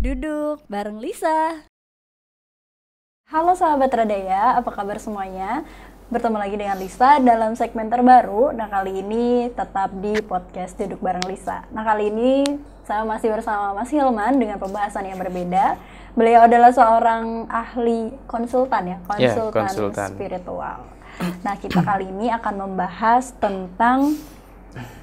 Duduk 0.00 0.64
bareng 0.64 0.96
Lisa. 0.96 1.60
Halo 3.28 3.52
sahabat 3.52 3.92
Radaya, 3.92 4.56
apa 4.56 4.72
kabar 4.72 4.96
semuanya? 4.96 5.60
Bertemu 6.08 6.40
lagi 6.40 6.56
dengan 6.56 6.80
Lisa 6.80 7.20
dalam 7.20 7.52
segmen 7.52 7.92
terbaru. 7.92 8.48
Nah, 8.56 8.72
kali 8.72 9.04
ini 9.04 9.52
tetap 9.52 9.92
di 10.00 10.16
podcast 10.24 10.80
Duduk 10.80 11.04
bareng 11.04 11.28
Lisa. 11.28 11.68
Nah, 11.76 11.84
kali 11.84 12.08
ini 12.08 12.48
saya 12.88 13.04
masih 13.04 13.28
bersama 13.28 13.76
Mas 13.76 13.92
Hilman 13.92 14.40
dengan 14.40 14.56
pembahasan 14.56 15.04
yang 15.04 15.20
berbeda. 15.20 15.76
Beliau 16.16 16.48
adalah 16.48 16.72
seorang 16.72 17.44
ahli 17.52 18.16
konsultan 18.24 18.96
ya, 18.96 18.98
Ya, 19.20 19.36
konsultan, 19.36 19.68
konsultan. 19.68 20.08
spiritual. 20.16 20.80
Nah, 21.44 21.60
kita 21.60 21.84
kali 21.84 22.08
ini 22.08 22.32
akan 22.32 22.54
membahas 22.56 23.36
tentang 23.36 24.16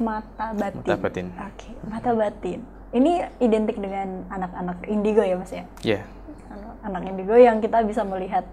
mata 0.02 0.58
batin. 0.58 0.82
Mata 0.82 0.98
batin. 0.98 1.26
Oke, 1.38 1.70
mata 1.86 2.12
batin. 2.18 2.77
Ini 2.88 3.28
identik 3.44 3.76
dengan 3.78 4.24
anak-anak 4.32 4.88
indigo 4.88 5.20
ya, 5.20 5.36
Mas 5.36 5.52
ya? 5.52 5.64
Ya, 5.84 6.02
Anak- 6.48 6.80
anak 6.88 7.02
indigo 7.04 7.36
yang 7.36 7.60
kita 7.60 7.84
bisa 7.84 8.08
melihat 8.08 8.48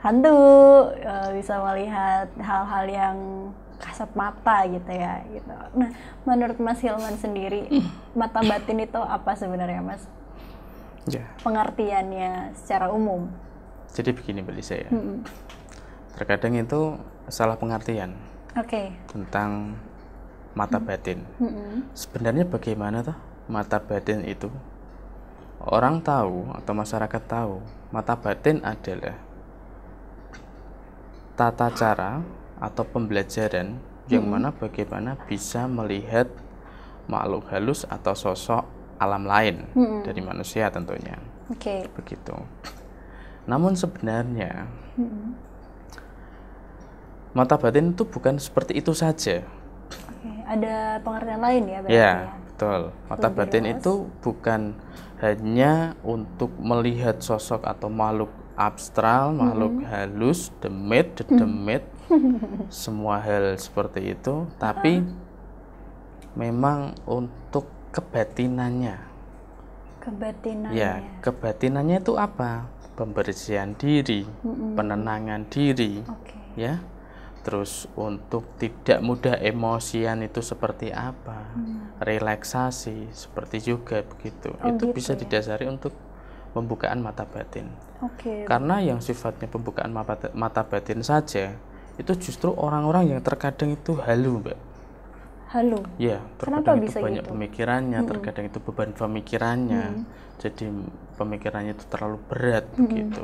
hantu, 0.00 0.36
eh, 0.96 1.30
bisa 1.36 1.60
melihat 1.60 2.28
hal-hal 2.40 2.84
yang 2.88 3.16
kasat 3.76 4.08
mata 4.16 4.64
gitu 4.64 4.88
ya 4.88 5.20
gitu. 5.28 5.52
Nah, 5.76 5.92
menurut 6.24 6.56
Mas 6.56 6.80
Hilman 6.80 7.20
sendiri, 7.20 7.68
mata 8.16 8.40
batin 8.40 8.80
itu 8.80 8.96
apa 8.96 9.36
sebenarnya, 9.36 9.84
Mas? 9.84 10.02
ya. 11.06 11.22
Pengertiannya 11.44 12.56
secara 12.58 12.90
umum. 12.90 13.30
Jadi 13.94 14.10
begini 14.10 14.42
Mbak 14.42 14.54
Lisa 14.56 14.74
ya. 14.74 14.90
Mm-mm. 14.90 15.22
Terkadang 16.18 16.58
itu 16.58 16.98
salah 17.30 17.54
pengertian 17.54 18.16
Oke. 18.58 18.90
tentang 19.06 19.78
mata 20.56 20.82
batin. 20.82 21.22
Mm-mm. 21.38 21.86
Sebenarnya 21.94 22.42
bagaimana 22.48 23.06
toh 23.06 23.14
mata 23.48 23.78
batin 23.82 24.20
itu? 24.26 24.48
Orang 25.60 26.00
tahu 26.04 26.52
atau 26.58 26.72
masyarakat 26.76 27.22
tahu, 27.26 27.54
mata 27.94 28.14
batin 28.14 28.62
adalah 28.62 29.16
tata 31.36 31.68
cara 31.72 32.12
atau 32.60 32.84
pembelajaran 32.88 33.68
yang 34.08 34.24
mana 34.32 34.48
bagaimana 34.54 35.18
bisa 35.28 35.66
melihat 35.68 36.28
makhluk 37.12 37.44
halus 37.52 37.84
atau 37.96 38.14
sosok 38.16 38.64
alam 38.96 39.24
lain 39.28 39.56
Mm-mm. 39.76 40.02
dari 40.06 40.20
manusia 40.24 40.72
tentunya. 40.72 41.16
Oke. 41.50 41.90
begitu. 41.96 42.34
Namun 43.46 43.74
sebenarnya 43.78 44.66
Mm-mm. 44.98 45.36
mata 47.36 47.54
batin 47.62 47.92
itu 47.94 48.02
bukan 48.08 48.34
seperti 48.40 48.72
itu 48.80 48.92
saja. 48.96 49.36
Oke, 50.10 50.30
ada 50.52 51.00
pengertian 51.04 51.40
lain 51.46 51.62
ya 51.74 51.78
berarti 51.84 52.06
Ya, 52.06 52.14
ya? 52.16 52.30
Betul. 52.56 52.80
Mata 53.12 53.28
Lebih 53.28 53.36
batin 53.36 53.64
luas. 53.68 53.76
itu 53.76 53.92
bukan 54.24 54.60
hanya 55.20 55.92
untuk 56.00 56.48
melihat 56.56 57.20
sosok 57.20 57.68
atau 57.68 57.92
makhluk 57.92 58.32
abstral, 58.56 59.36
makhluk 59.36 59.84
halus, 59.84 60.48
demit, 60.64 61.12
dedemit, 61.20 61.84
semua 62.72 63.20
hal 63.20 63.60
seperti 63.60 64.16
itu, 64.16 64.48
tapi 64.56 65.04
memang 66.32 66.96
untuk 67.04 67.68
kebatinannya. 67.92 68.96
Kebatinannya. 70.00 70.72
Ya, 70.72 71.04
kebatinannya 71.20 72.00
itu 72.00 72.16
apa? 72.16 72.72
Pembersihan 72.96 73.76
diri, 73.76 74.24
Mm-mm. 74.40 74.72
penenangan 74.72 75.44
diri, 75.52 76.00
Oke. 76.08 76.36
ya. 76.56 76.80
Terus 77.46 77.86
untuk 77.94 78.58
tidak 78.58 78.98
mudah 79.06 79.38
emosian 79.38 80.26
itu 80.26 80.42
seperti 80.42 80.90
apa? 80.90 81.54
Hmm. 81.54 81.94
Relaksasi 82.02 83.14
seperti 83.14 83.62
juga 83.62 84.02
begitu. 84.02 84.50
Oh, 84.58 84.74
itu 84.74 84.90
gitu 84.90 84.96
bisa 84.98 85.14
ya. 85.14 85.22
didasari 85.22 85.70
untuk 85.70 85.94
pembukaan 86.50 86.98
mata 86.98 87.22
batin. 87.22 87.70
Oke. 88.02 88.42
Karena 88.50 88.82
yang 88.82 88.98
sifatnya 88.98 89.46
pembukaan 89.46 89.94
mata, 89.94 90.26
mata 90.34 90.66
batin 90.66 91.06
saja 91.06 91.54
itu 91.96 92.12
justru 92.18 92.50
orang-orang 92.50 93.14
yang 93.14 93.20
terkadang 93.22 93.78
itu 93.78 93.94
halu, 93.94 94.42
Mbak. 94.42 94.58
Halo. 95.46 95.78
Ya, 95.96 96.18
Kenapa 96.42 96.74
terkadang 96.74 96.78
bisa 96.82 96.98
itu 96.98 97.06
banyak 97.06 97.22
gitu? 97.22 97.30
pemikirannya, 97.30 97.98
terkadang 98.10 98.44
itu 98.50 98.58
beban 98.58 98.90
pemikirannya. 98.90 99.84
Jadi 100.42 100.64
pemikirannya 101.14 101.72
itu 101.78 101.84
terlalu 101.86 102.18
berat 102.26 102.66
begitu. 102.74 103.22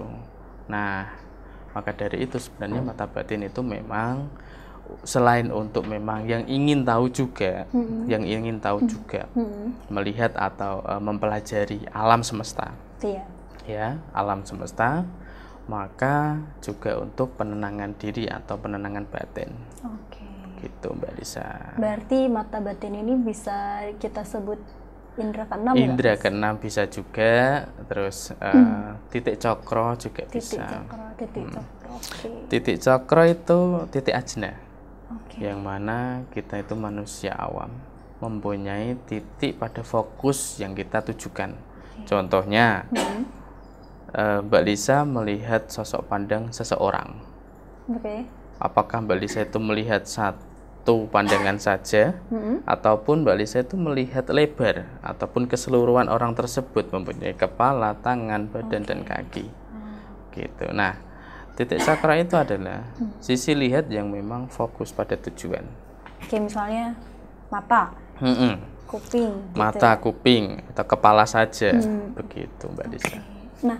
Nah, 0.71 1.11
maka 1.72 1.91
dari 1.93 2.25
itu 2.25 2.37
sebenarnya 2.37 2.81
mata 2.84 3.05
batin 3.05 3.44
itu 3.44 3.60
memang 3.60 4.28
selain 5.03 5.49
untuk 5.49 5.88
memang 5.88 6.28
yang 6.28 6.44
ingin 6.44 6.84
tahu 6.84 7.09
juga, 7.09 7.65
yang 8.05 8.28
ingin 8.28 8.60
tahu 8.60 8.84
juga 8.84 9.25
Mm-mm. 9.33 9.72
melihat 9.88 10.37
atau 10.37 10.84
eh, 10.84 11.00
mempelajari 11.00 11.88
alam 11.88 12.21
semesta, 12.21 12.77
Iya. 13.00 13.25
ya, 13.65 13.88
alam 14.12 14.44
semesta, 14.44 15.09
maka 15.65 16.37
juga 16.61 17.00
untuk 17.00 17.32
penenangan 17.41 17.97
diri 17.97 18.28
atau 18.28 18.59
penenangan 18.61 19.09
batin. 19.09 19.55
Oke. 19.81 20.28
Gitu, 20.61 20.88
Mbak 20.93 21.12
Lisa. 21.16 21.75
Berarti 21.81 22.28
mata 22.28 22.61
batin 22.61 22.94
ini 22.94 23.16
bisa 23.16 23.88
kita 23.97 24.22
sebut 24.22 24.61
indera 25.17 25.45
keenam 25.45 25.73
nggak? 25.77 25.84
Indra 25.84 26.12
keenam 26.17 26.55
bisa 26.56 26.83
juga, 26.87 27.34
terus 27.84 28.33
eh, 28.33 28.89
titik 29.12 29.37
cokro 29.37 29.93
juga 29.97 30.23
titik 30.25 30.41
bisa. 30.41 30.65
cakra, 30.65 31.06
titik 31.17 31.45
cakra. 31.49 31.91
Oke. 31.93 32.28
Titik 32.49 32.77
cokro 32.81 33.23
itu 33.25 33.59
titik 33.93 34.15
ajna, 34.17 34.53
Oke. 35.12 35.37
yang 35.45 35.61
mana 35.61 36.25
kita 36.33 36.61
itu 36.61 36.73
manusia 36.73 37.37
awam 37.37 37.69
mempunyai 38.19 38.95
titik 39.05 39.59
pada 39.59 39.83
fokus 39.83 40.56
yang 40.56 40.73
kita 40.73 41.03
tujukan. 41.03 41.53
Contohnya, 42.06 42.87
Hmm. 42.89 43.27
eh, 44.12 44.39
Mbak 44.43 44.62
Lisa 44.62 45.03
melihat 45.03 45.67
sosok 45.69 46.06
pandang 46.06 46.49
seseorang. 46.50 47.19
Oke. 47.91 48.25
Apakah 48.62 49.03
Mbak 49.03 49.19
Lisa 49.19 49.43
itu 49.43 49.59
melihat 49.59 50.06
satu 50.06 50.39
pandangan 50.82 51.62
saja, 51.62 52.19
Mm-mm. 52.26 52.66
ataupun 52.66 53.22
Mbak 53.22 53.37
Lisa 53.38 53.62
itu 53.62 53.78
melihat 53.78 54.26
lebar 54.34 54.91
ataupun 54.98 55.47
keseluruhan 55.47 56.10
orang 56.10 56.34
tersebut 56.34 56.91
mempunyai 56.91 57.38
kepala, 57.38 57.94
tangan, 58.03 58.50
badan 58.50 58.82
dan 58.82 59.06
kaki. 59.06 59.47
Gitu. 60.34 60.66
Nah, 60.75 60.98
titik 61.54 61.78
sakra 61.78 62.19
itu 62.19 62.34
adalah 62.34 62.82
sisi 63.22 63.54
lihat 63.54 63.87
yang 63.94 64.10
memang 64.10 64.50
fokus 64.50 64.91
pada 64.91 65.15
tujuan. 65.15 65.62
Oke, 66.19 66.43
misalnya 66.43 66.99
mata, 67.47 67.94
Mm-mm. 68.19 68.59
kuping, 68.91 69.31
gitu 69.53 69.59
Mata, 69.59 69.94
ya. 69.94 70.00
kuping 70.03 70.66
atau 70.75 70.84
kepala 70.88 71.28
saja. 71.31 71.78
Begitu, 72.19 72.64
Mbak 72.66 72.87
Lisa. 72.91 73.19
Nah, 73.62 73.78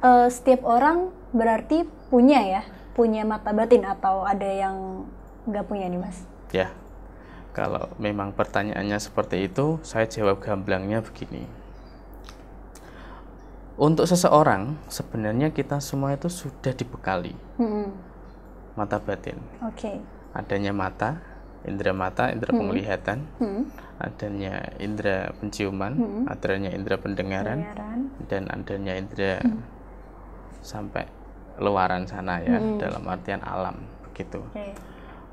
eh, 0.00 0.28
setiap 0.32 0.64
orang 0.64 1.12
berarti 1.34 1.84
punya 2.08 2.40
ya, 2.40 2.62
punya 2.96 3.24
mata 3.24 3.52
batin 3.52 3.84
atau 3.84 4.24
ada 4.24 4.48
yang 4.48 5.08
nggak 5.44 5.64
punya 5.66 5.86
nih, 5.88 6.00
Mas? 6.00 6.18
Ya. 6.50 6.70
Kalau 7.52 7.92
memang 8.00 8.32
pertanyaannya 8.32 8.96
seperti 8.96 9.44
itu, 9.44 9.76
saya 9.84 10.08
jawab 10.08 10.40
gamblangnya 10.40 11.04
begini. 11.04 11.44
Untuk 13.76 14.04
seseorang, 14.04 14.76
sebenarnya 14.86 15.50
kita 15.50 15.80
semua 15.80 16.12
itu 16.12 16.28
sudah 16.28 16.72
dibekali 16.72 17.32
Mm-mm. 17.56 17.88
mata 18.72 19.00
batin. 19.00 19.36
Oke. 19.64 20.00
Adanya 20.32 20.72
mata, 20.72 21.20
indera 21.64 21.92
mata, 21.92 22.32
indera 22.32 22.52
penglihatan, 22.52 23.24
Hmm. 23.36 23.68
adanya 23.96 24.72
indera 24.76 25.32
penciuman, 25.36 25.92
adanya 26.24 26.72
indera 26.72 26.96
pendengaran, 26.96 27.64
Pendengaran. 27.64 28.00
dan 28.28 28.42
adanya 28.48 28.92
indera 28.96 29.40
sampai 30.64 31.04
luaran 31.60 32.08
sana 32.08 32.40
ya, 32.40 32.56
dalam 32.78 33.04
artian 33.04 33.44
alam 33.44 33.76
begitu. 34.08 34.40
Oke. 34.52 34.72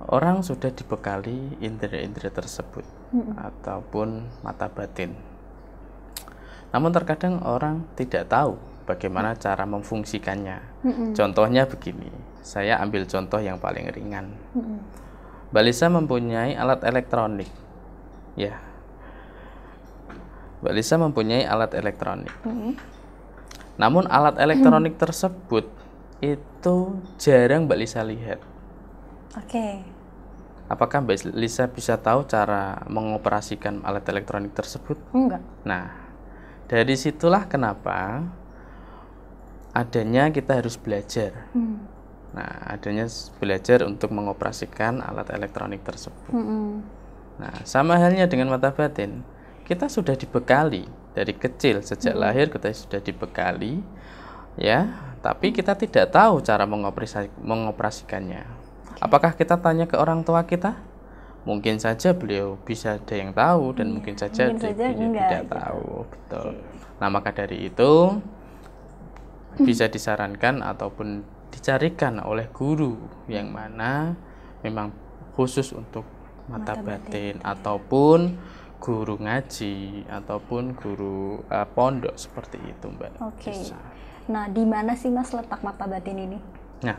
Orang 0.08 0.48
sudah 0.48 0.72
dibekali 0.72 1.60
indera-indera 1.60 2.32
tersebut 2.32 2.88
ataupun 3.36 4.24
mata 4.40 4.72
batin. 4.72 5.12
Namun 6.72 6.94
terkadang 6.96 7.44
orang 7.44 7.84
tidak 8.00 8.32
tahu 8.32 8.56
bagaimana 8.88 9.36
cara 9.36 9.68
memfungsikannya. 9.68 10.58
Contohnya 11.18 11.68
begini, 11.68 12.10
saya 12.40 12.80
ambil 12.80 13.04
contoh 13.06 13.38
yang 13.44 13.60
paling 13.60 13.92
ringan. 13.92 14.34
Mm-mm. 14.56 14.80
Mbak 15.50 15.64
Lisa 15.66 15.90
mempunyai 15.90 16.54
alat 16.56 16.82
elektronik. 16.86 17.50
Ya. 18.38 18.62
Mbak 20.62 20.74
Lisa 20.74 20.96
mempunyai 20.96 21.44
alat 21.44 21.74
elektronik. 21.74 22.34
Mm-mm. 22.46 22.78
Namun 23.78 24.06
alat 24.08 24.38
elektronik 24.38 24.96
tersebut 24.96 25.68
itu 26.22 26.76
jarang 27.22 27.66
Mbak 27.66 27.78
Lisa 27.78 28.02
lihat. 28.06 28.42
Oke. 29.38 29.84
Apakah 30.70 31.02
Mbak 31.02 31.34
Lisa 31.34 31.66
bisa 31.70 31.98
tahu 31.98 32.30
cara 32.30 32.86
mengoperasikan 32.86 33.82
alat 33.82 34.06
elektronik 34.10 34.54
tersebut? 34.54 35.02
Enggak. 35.14 35.42
Nah, 35.66 35.90
dari 36.70 36.94
situlah 36.94 37.50
kenapa 37.50 38.22
adanya 39.74 40.30
kita 40.30 40.62
harus 40.62 40.78
belajar. 40.78 41.50
Hmm. 41.58 41.82
Nah, 42.38 42.70
adanya 42.70 43.10
belajar 43.42 43.82
untuk 43.90 44.14
mengoperasikan 44.14 45.02
alat 45.02 45.34
elektronik 45.34 45.82
tersebut. 45.82 46.30
Mm-mm. 46.30 46.86
Nah, 47.42 47.66
sama 47.66 47.98
halnya 47.98 48.30
dengan 48.30 48.54
mata 48.54 48.70
batin. 48.70 49.26
Kita 49.66 49.90
sudah 49.90 50.14
dibekali 50.14 50.86
dari 51.14 51.34
kecil 51.34 51.82
sejak 51.82 52.14
lahir 52.14 52.48
kita 52.48 52.70
sudah 52.72 53.02
dibekali 53.02 53.82
ya 54.56 54.88
tapi 55.20 55.52
kita 55.52 55.76
tidak 55.76 56.16
tahu 56.16 56.40
cara 56.40 56.64
mengoperasi, 56.64 57.28
mengoperasikannya 57.44 58.46
apakah 59.00 59.36
kita 59.36 59.60
tanya 59.60 59.88
ke 59.88 59.96
orang 59.96 60.24
tua 60.24 60.44
kita 60.44 60.76
mungkin 61.48 61.80
saja 61.80 62.12
beliau 62.12 62.60
bisa 62.68 63.00
ada 63.00 63.16
yang 63.16 63.32
tahu 63.32 63.74
dan 63.74 63.96
mungkin 63.96 64.20
saja 64.20 64.52
mungkin 64.52 64.60
dia 64.60 64.70
saja 64.76 64.86
beliau 64.92 65.08
enggak, 65.08 65.28
tidak 65.28 65.44
gitu. 65.44 65.56
tahu 65.56 65.90
betul 66.12 66.50
nah 67.00 67.08
maka 67.08 67.30
dari 67.32 67.58
itu 67.72 67.92
bisa 69.60 69.88
disarankan 69.88 70.62
ataupun 70.62 71.24
dicarikan 71.50 72.22
oleh 72.22 72.48
guru 72.54 72.96
yang 73.26 73.50
mana 73.50 74.14
memang 74.62 74.94
khusus 75.34 75.74
untuk 75.74 76.06
mata, 76.52 76.76
Mata 76.78 76.84
batin, 76.84 77.36
ataupun 77.42 78.20
guru 78.80 79.16
ngaji 79.20 80.08
ataupun 80.08 80.76
guru 80.76 81.44
eh, 81.52 81.68
pondok 81.76 82.16
seperti 82.16 82.58
itu 82.64 82.88
mbak 82.88 83.12
Oke. 83.20 83.52
Bisa. 83.52 83.76
Nah, 84.30 84.46
di 84.46 84.62
mana 84.62 84.94
sih 84.94 85.10
Mas 85.10 85.34
letak 85.34 85.66
mata 85.66 85.90
batin 85.90 86.16
ini? 86.16 86.40
nah 86.80 86.96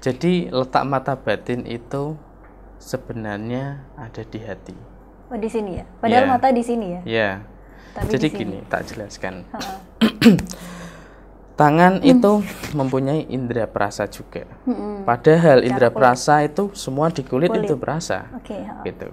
jadi 0.00 0.48
letak 0.48 0.84
mata 0.84 1.12
batin 1.14 1.64
itu 1.64 2.16
sebenarnya 2.80 3.84
ada 3.94 4.22
di 4.24 4.40
hati 4.40 4.76
Oh, 5.30 5.38
di 5.38 5.46
sini 5.46 5.78
ya. 5.78 5.86
Padahal 6.02 6.26
Iya. 6.26 6.32
mata 6.34 6.48
di 6.50 6.58
sini 6.58 6.86
ya. 6.90 7.00
ya 7.06 7.30
Tapi 7.94 8.10
jadi 8.10 8.26
gini 8.28 8.58
tak 8.66 8.82
jelaskan 8.90 9.46
tangan 11.60 12.00
itu 12.00 12.40
mempunyai 12.72 13.28
indera 13.28 13.68
perasa 13.68 14.08
juga 14.08 14.48
Mm-mm. 14.66 15.04
Padahal 15.04 15.62
indera 15.62 15.92
perasa 15.92 16.40
itu 16.40 16.72
semua 16.72 17.12
di 17.12 17.20
kulit, 17.22 17.52
Kulit. 17.52 17.68
itu 17.68 17.76
perasa. 17.76 18.26
Oke, 18.32 18.56
heeh. 18.56 18.82
Gitu. 18.86 19.08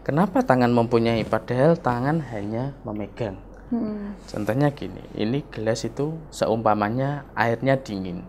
Kenapa 0.00 0.44
tangan 0.44 0.68
mempunyai 0.70 1.24
padahal 1.24 1.74
tangan 1.74 2.20
hanya 2.30 2.76
memegang? 2.84 3.40
Mm-mm. 3.72 4.14
Contohnya 4.28 4.68
gini, 4.70 5.00
ini 5.16 5.42
gelas 5.48 5.82
itu 5.82 6.14
seumpamanya 6.30 7.24
airnya 7.34 7.74
dingin. 7.76 8.22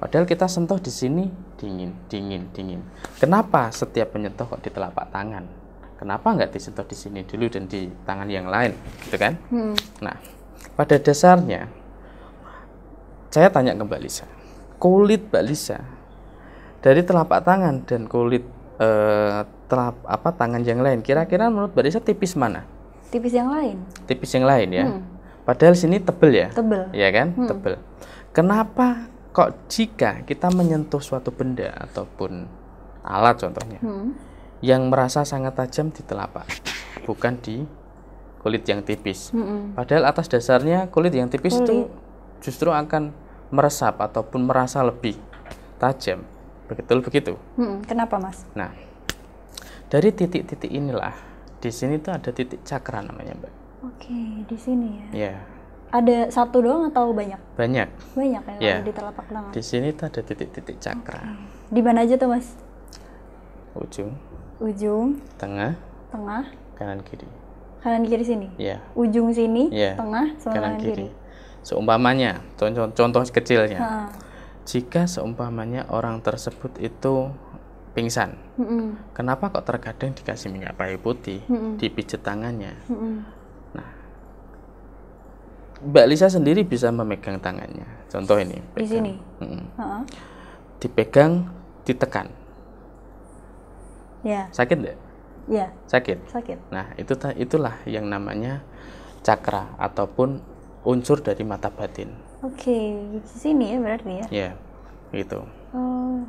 Padahal 0.00 0.24
kita 0.24 0.48
sentuh 0.48 0.80
di 0.80 0.88
sini 0.88 1.28
dingin, 1.60 1.92
dingin, 2.08 2.48
dingin. 2.56 2.80
Kenapa 3.20 3.68
setiap 3.68 4.16
menyentuh 4.16 4.48
kok 4.48 4.64
di 4.64 4.72
telapak 4.72 5.12
tangan? 5.12 5.44
Kenapa 6.00 6.32
nggak 6.32 6.56
disentuh 6.56 6.88
di 6.88 6.96
sini 6.96 7.20
dulu 7.28 7.52
dan 7.52 7.68
di 7.68 7.84
tangan 8.08 8.24
yang 8.32 8.48
lain, 8.48 8.72
gitu 9.04 9.20
kan? 9.20 9.36
Mm. 9.52 9.76
Nah, 10.00 10.16
pada 10.72 10.96
dasarnya 10.96 11.68
saya 13.28 13.52
tanya 13.52 13.76
ke 13.76 13.84
Mbak 13.84 14.00
Lisa, 14.00 14.24
kulit 14.80 15.28
Mbak 15.28 15.44
Lisa 15.44 15.84
dari 16.80 17.04
telapak 17.04 17.44
tangan 17.44 17.84
dan 17.84 18.08
kulit 18.08 18.48
eh, 18.80 19.44
telap 19.68 20.00
apa 20.08 20.32
tangan 20.32 20.64
yang 20.64 20.80
lain, 20.80 21.04
kira-kira 21.04 21.52
menurut 21.52 21.76
Mbak 21.76 21.84
Lisa 21.84 22.00
tipis 22.00 22.32
mana? 22.32 22.64
Tipis 23.12 23.36
yang 23.36 23.52
lain. 23.52 23.76
Tipis 24.08 24.32
yang 24.32 24.48
lain 24.48 24.68
ya. 24.72 24.84
Hmm. 24.88 25.04
Padahal 25.44 25.76
sini 25.76 26.00
tebel 26.00 26.32
ya, 26.32 26.48
Tebel. 26.48 26.88
ya 26.96 27.08
kan? 27.12 27.36
Tebel. 27.36 27.76
Kenapa 28.32 29.04
kok 29.30 29.70
jika 29.70 30.26
kita 30.26 30.50
menyentuh 30.50 30.98
suatu 30.98 31.30
benda 31.30 31.70
ataupun 31.78 32.46
alat 33.06 33.36
contohnya 33.38 33.78
Hmm. 33.80 34.12
yang 34.60 34.90
merasa 34.90 35.24
sangat 35.24 35.56
tajam 35.56 35.88
di 35.88 36.02
telapak, 36.04 36.44
bukan 37.08 37.38
di 37.40 37.64
kulit 38.40 38.64
yang 38.68 38.80
tipis. 38.80 39.32
Mm-mm. 39.32 39.72
Padahal 39.76 40.08
atas 40.08 40.28
dasarnya 40.28 40.88
kulit 40.88 41.12
yang 41.12 41.28
tipis 41.28 41.56
itu 41.56 41.88
justru 42.40 42.72
akan 42.72 43.12
meresap 43.52 44.00
ataupun 44.00 44.44
merasa 44.44 44.80
lebih 44.80 45.16
tajam. 45.76 46.24
Betul 46.68 47.00
begitu. 47.00 47.36
Mm-mm. 47.56 47.84
Kenapa, 47.84 48.16
Mas? 48.20 48.44
Nah, 48.52 48.72
dari 49.88 50.12
titik-titik 50.12 50.68
inilah 50.68 51.12
di 51.60 51.68
sini 51.68 52.00
tuh 52.00 52.16
ada 52.16 52.32
titik 52.32 52.64
cakra 52.64 53.04
namanya, 53.04 53.36
Mbak. 53.36 53.52
Oke, 53.80 54.20
di 54.44 54.56
sini 54.56 54.88
ya. 55.12 55.32
Ya, 55.32 55.36
Ada 55.90 56.30
satu 56.30 56.62
doang 56.62 56.86
atau 56.86 57.10
banyak? 57.10 57.38
banyak. 57.54 57.88
Banyak 58.14 58.42
ya, 58.46 58.54
Iya. 58.56 58.74
kalau 58.76 58.86
di 58.86 58.92
telapak 58.94 59.24
tangan. 59.26 59.50
Di 59.50 59.58
sini 59.60 59.88
tuh 59.90 60.06
ada 60.06 60.20
titik-titik 60.22 60.78
cakra. 60.78 61.34
Di 61.66 61.80
mana 61.82 62.02
aja 62.02 62.14
tuh, 62.14 62.30
Mas? 62.30 62.54
Ujung, 63.72 64.14
Ujung, 64.58 65.18
tengah, 65.34 65.74
tengah, 66.10 66.46
kanan 66.74 67.00
kiri. 67.00 67.26
kanan 67.80 68.02
kiri 68.02 68.22
sini. 68.22 68.48
Ya, 68.54 68.82
Ujung 68.92 69.30
sini, 69.30 69.70
Iya. 69.70 69.94
tengah, 69.96 70.34
sama 70.36 70.52
kanan 70.54 70.74
kanan, 70.74 70.82
kiri. 70.82 71.06
kiri. 71.06 71.08
Seumpamanya, 71.62 72.40
contoh, 72.54 72.86
contoh 72.90 73.22
kecilnya. 73.24 73.78
Heeh. 73.78 74.06
Jika 74.64 75.06
seumpamanya 75.06 75.88
orang 75.88 76.20
tersebut 76.20 76.76
itu 76.78 77.30
pingsan, 77.90 78.38
Mm-mm. 78.54 78.94
Kenapa 79.10 79.50
kok 79.50 79.66
terkadang 79.66 80.12
dikasih 80.12 80.46
minyak 80.48 80.76
kayu 80.76 80.98
putih, 80.98 81.42
Mm-mm. 81.46 81.74
dipijet 81.76 82.22
tangannya? 82.22 82.76
Mm-mm. 82.86 83.26
Mbak 85.80 86.06
Lisa 86.12 86.28
sendiri 86.28 86.60
bisa 86.60 86.92
memegang 86.92 87.40
tangannya. 87.40 87.88
Contoh 88.12 88.36
ini. 88.36 88.60
Di 88.60 88.84
pegang. 88.84 88.90
sini. 88.92 89.12
Mm-mm. 89.40 89.64
Heeh. 89.80 90.02
Dipegang, 90.80 91.32
ditekan. 91.84 92.28
Ya, 94.20 94.52
Sakit 94.52 94.76
nggak? 94.84 94.98
ya, 95.48 95.66
Sakit. 95.88 96.18
sakit. 96.28 96.58
Nah, 96.68 96.92
itu 97.00 97.16
itulah 97.40 97.80
yang 97.88 98.04
namanya 98.04 98.60
cakra 99.24 99.72
ataupun 99.80 100.44
unsur 100.84 101.24
dari 101.24 101.40
mata 101.40 101.72
batin. 101.72 102.12
Oke, 102.44 102.76
di 103.16 103.20
sini 103.24 103.72
ya 103.72 103.78
berarti 103.80 104.12
ya. 104.12 104.26
Ya, 104.28 104.50
gitu. 105.16 105.40
Oh, 105.72 106.20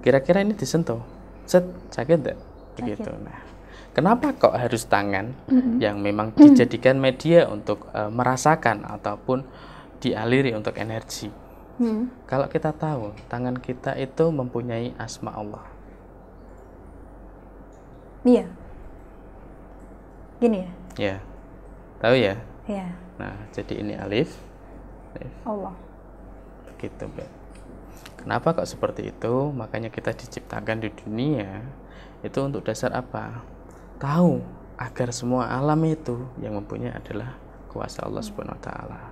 Kira-kira 0.00 0.44
ini 0.44 0.52
disentuh, 0.52 1.00
set 1.48 1.64
sakit 1.92 2.16
nggak? 2.20 2.38
Begitu. 2.80 3.10
Nah, 3.24 3.40
kenapa 3.90 4.32
kok 4.32 4.54
harus 4.54 4.84
tangan 4.84 5.34
yang 5.78 5.98
memang 5.98 6.30
dijadikan 6.34 6.96
media 6.96 7.46
untuk 7.46 7.86
eh, 7.90 8.10
merasakan 8.10 8.86
ataupun 8.86 9.44
dialiri 9.98 10.54
untuk 10.54 10.76
energi? 10.76 11.28
hmm. 11.78 12.26
Kalau 12.26 12.46
kita 12.46 12.70
tahu 12.72 13.12
tangan 13.26 13.58
kita 13.58 13.96
itu 13.96 14.28
mempunyai 14.30 14.94
asma 14.96 15.32
Allah, 15.32 15.64
Iya. 18.20 18.44
Gini 20.40 20.64
ya. 20.64 20.70
ya, 20.96 21.16
tahu 22.00 22.16
ya. 22.16 22.36
Ya, 22.68 22.86
Nah, 23.16 23.36
jadi 23.52 23.80
ini 23.80 23.96
alif, 23.96 24.36
alif 25.16 25.32
Allah. 25.44 25.74
begitu, 26.68 27.04
Mbak. 27.04 27.28
Kenapa 28.20 28.52
kok 28.52 28.68
seperti 28.68 29.08
itu? 29.08 29.34
Makanya 29.52 29.88
kita 29.88 30.12
diciptakan 30.12 30.84
di 30.84 30.92
dunia 30.92 31.64
itu 32.20 32.38
untuk 32.40 32.60
dasar 32.64 32.92
apa? 32.92 33.40
Tahu 34.00 34.40
agar 34.80 35.12
semua 35.12 35.52
alam 35.52 35.76
itu 35.84 36.24
yang 36.40 36.56
mempunyai 36.56 36.96
adalah 36.96 37.36
kuasa 37.68 38.08
Allah 38.08 38.24
Subhanahu 38.24 38.56
wa 38.56 38.64
taala. 38.64 39.02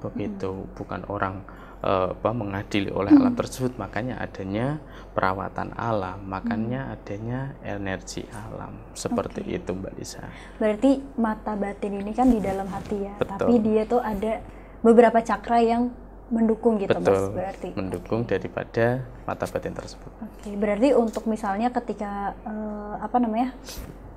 Begitu, 0.00 0.70
bukan 0.78 1.02
orang 1.10 1.42
eh, 1.82 2.14
apa 2.14 2.30
mengadili 2.30 2.94
oleh 2.94 3.10
alam 3.10 3.34
tersebut, 3.34 3.74
makanya 3.76 4.22
adanya 4.22 4.78
perawatan 5.12 5.74
alam, 5.74 6.24
makanya 6.24 6.94
adanya 6.94 7.58
energi 7.66 8.24
alam. 8.30 8.80
Seperti 8.94 9.44
itu, 9.44 9.74
Mbak 9.74 9.92
Lisa. 9.98 10.24
Berarti 10.56 11.02
mata 11.18 11.58
batin 11.58 12.00
ini 12.00 12.14
kan 12.14 12.30
di 12.30 12.38
dalam 12.38 12.70
hati 12.70 12.96
ya. 13.10 13.14
Betul. 13.18 13.34
Tapi 13.34 13.54
dia 13.60 13.82
tuh 13.84 14.00
ada 14.00 14.40
beberapa 14.80 15.18
cakra 15.20 15.58
yang 15.60 15.90
mendukung 16.30 16.78
gitu, 16.78 16.96
Mas. 16.96 17.04
Betul. 17.04 17.24
Berarti. 17.34 17.68
Mendukung 17.74 18.20
daripada 18.24 19.04
mata 19.26 19.44
batin 19.50 19.74
tersebut. 19.74 20.10
Oke, 20.22 20.54
berarti 20.54 20.94
untuk 20.94 21.26
misalnya 21.26 21.68
ketika 21.74 22.32
eh, 22.46 22.94
apa 23.04 23.18
namanya? 23.20 23.52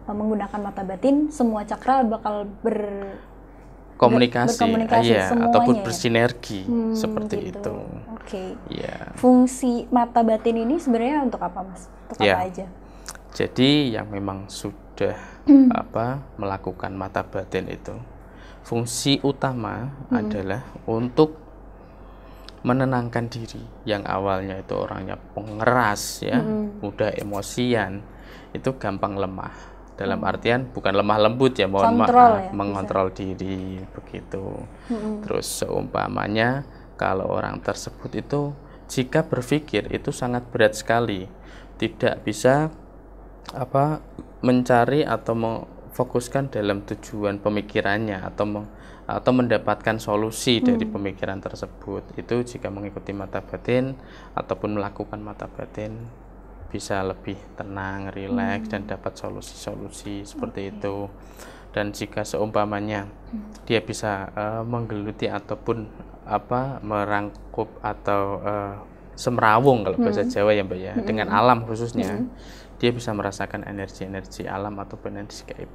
Eh, 0.03 0.15
menggunakan 0.15 0.59
mata 0.59 0.81
batin, 0.83 1.31
semua 1.31 1.63
cakra 1.63 2.03
bakal 2.03 2.47
ber 2.61 2.77
Komunikasi, 3.93 4.57
berkomunikasi 4.57 5.05
iya, 5.05 5.29
semuanya 5.31 5.47
ataupun 5.53 5.75
ya? 5.79 5.83
bersinergi 5.85 6.59
Hmm, 6.65 6.91
seperti 6.91 7.35
gitu. 7.53 7.61
itu. 7.61 7.75
Oke. 8.11 8.43
Iya. 8.67 9.15
Fungsi 9.15 9.87
mata 9.93 10.19
batin 10.25 10.59
ini 10.59 10.75
sebenarnya 10.81 11.23
untuk 11.23 11.39
apa, 11.39 11.61
Mas? 11.63 11.87
Untuk 12.09 12.25
Ya. 12.25 12.35
apa 12.35 12.49
aja? 12.51 12.65
Jadi 13.31 13.93
yang 13.95 14.09
memang 14.11 14.49
sudah 14.49 15.15
Hmm. 15.47 15.69
apa 15.71 16.19
melakukan 16.35 16.91
mata 16.93 17.23
batin 17.23 17.69
itu 17.69 17.95
fungsi 18.65 19.23
utama 19.23 19.93
Hmm. 20.09 20.19
adalah 20.19 20.61
untuk 20.89 21.39
menenangkan 22.63 23.27
diri 23.27 23.59
yang 23.83 24.07
awalnya 24.07 24.55
itu 24.55 24.71
orangnya 24.71 25.19
pengeras 25.35 26.23
ya, 26.23 26.39
Hmm. 26.39 26.79
mudah 26.79 27.11
emosian, 27.19 27.99
itu 28.55 28.71
gampang 28.79 29.19
lemah. 29.19 29.51
Dalam 30.03 30.19
artian 30.27 30.67
bukan 30.67 30.93
lemah 30.93 31.17
lembut 31.23 31.55
ya, 31.55 31.71
mohon 31.71 31.95
Oh. 31.95 32.03
Maaf, 32.03 32.11
ya, 32.11 32.51
bisa. 32.51 32.51
mengontrol 32.51 33.07
diri 33.15 33.79
begitu. 33.95 34.43
Mm-mm. 34.91 35.23
Terus 35.23 35.47
seumpamanya 35.63 36.67
kalau 36.99 37.31
orang 37.31 37.63
tersebut 37.63 38.11
itu 38.13 38.51
jika 38.91 39.23
berpikir 39.23 39.87
itu 39.95 40.11
sangat 40.11 40.43
berat 40.51 40.75
sekali, 40.75 41.25
tidak 41.79 42.21
bisa 42.21 42.67
apa 43.55 44.03
mencari 44.43 45.07
atau 45.07 45.33
memfokuskan 45.35 46.51
dalam 46.51 46.83
tujuan 46.83 47.39
pemikirannya 47.39 48.19
atau 48.23 48.45
me- 48.45 48.69
atau 49.03 49.35
mendapatkan 49.35 49.99
solusi 49.99 50.63
dari 50.63 50.87
pemikiran 50.87 51.43
tersebut. 51.43 52.15
Itu 52.15 52.39
jika 52.39 52.71
mengikuti 52.71 53.11
mata 53.11 53.43
batin 53.43 53.99
ataupun 54.31 54.79
melakukan 54.79 55.19
mata 55.19 55.51
batin 55.51 56.07
bisa 56.73 57.05
lebih 57.05 57.37
tenang, 57.53 58.09
rileks 58.09 58.65
dan 58.67 58.89
dapat 58.89 59.13
solusi-solusi 59.13 60.25
seperti 60.25 60.73
itu. 60.73 61.05
dan 61.73 61.89
jika 61.89 62.21
seumpamanya 62.21 63.09
dia 63.65 63.81
bisa 63.81 64.29
uh, 64.37 64.61
menggeluti 64.61 65.25
ataupun 65.25 65.89
apa 66.21 66.77
merangkup 66.85 67.81
atau 67.81 68.37
uh, 68.45 68.77
semrawung 69.17 69.81
kalau 69.81 69.97
bahasa 69.97 70.21
Jawa 70.21 70.53
ya 70.53 70.61
mbak 70.61 70.77
ya 70.77 70.93
dengan 71.01 71.33
alam 71.33 71.65
khususnya 71.65 72.29
dia 72.77 72.93
bisa 72.93 73.09
merasakan 73.17 73.65
energi-energi 73.65 74.45
alam 74.45 74.77
ataupun 74.77 75.17
energi 75.17 75.41
gaib 75.49 75.71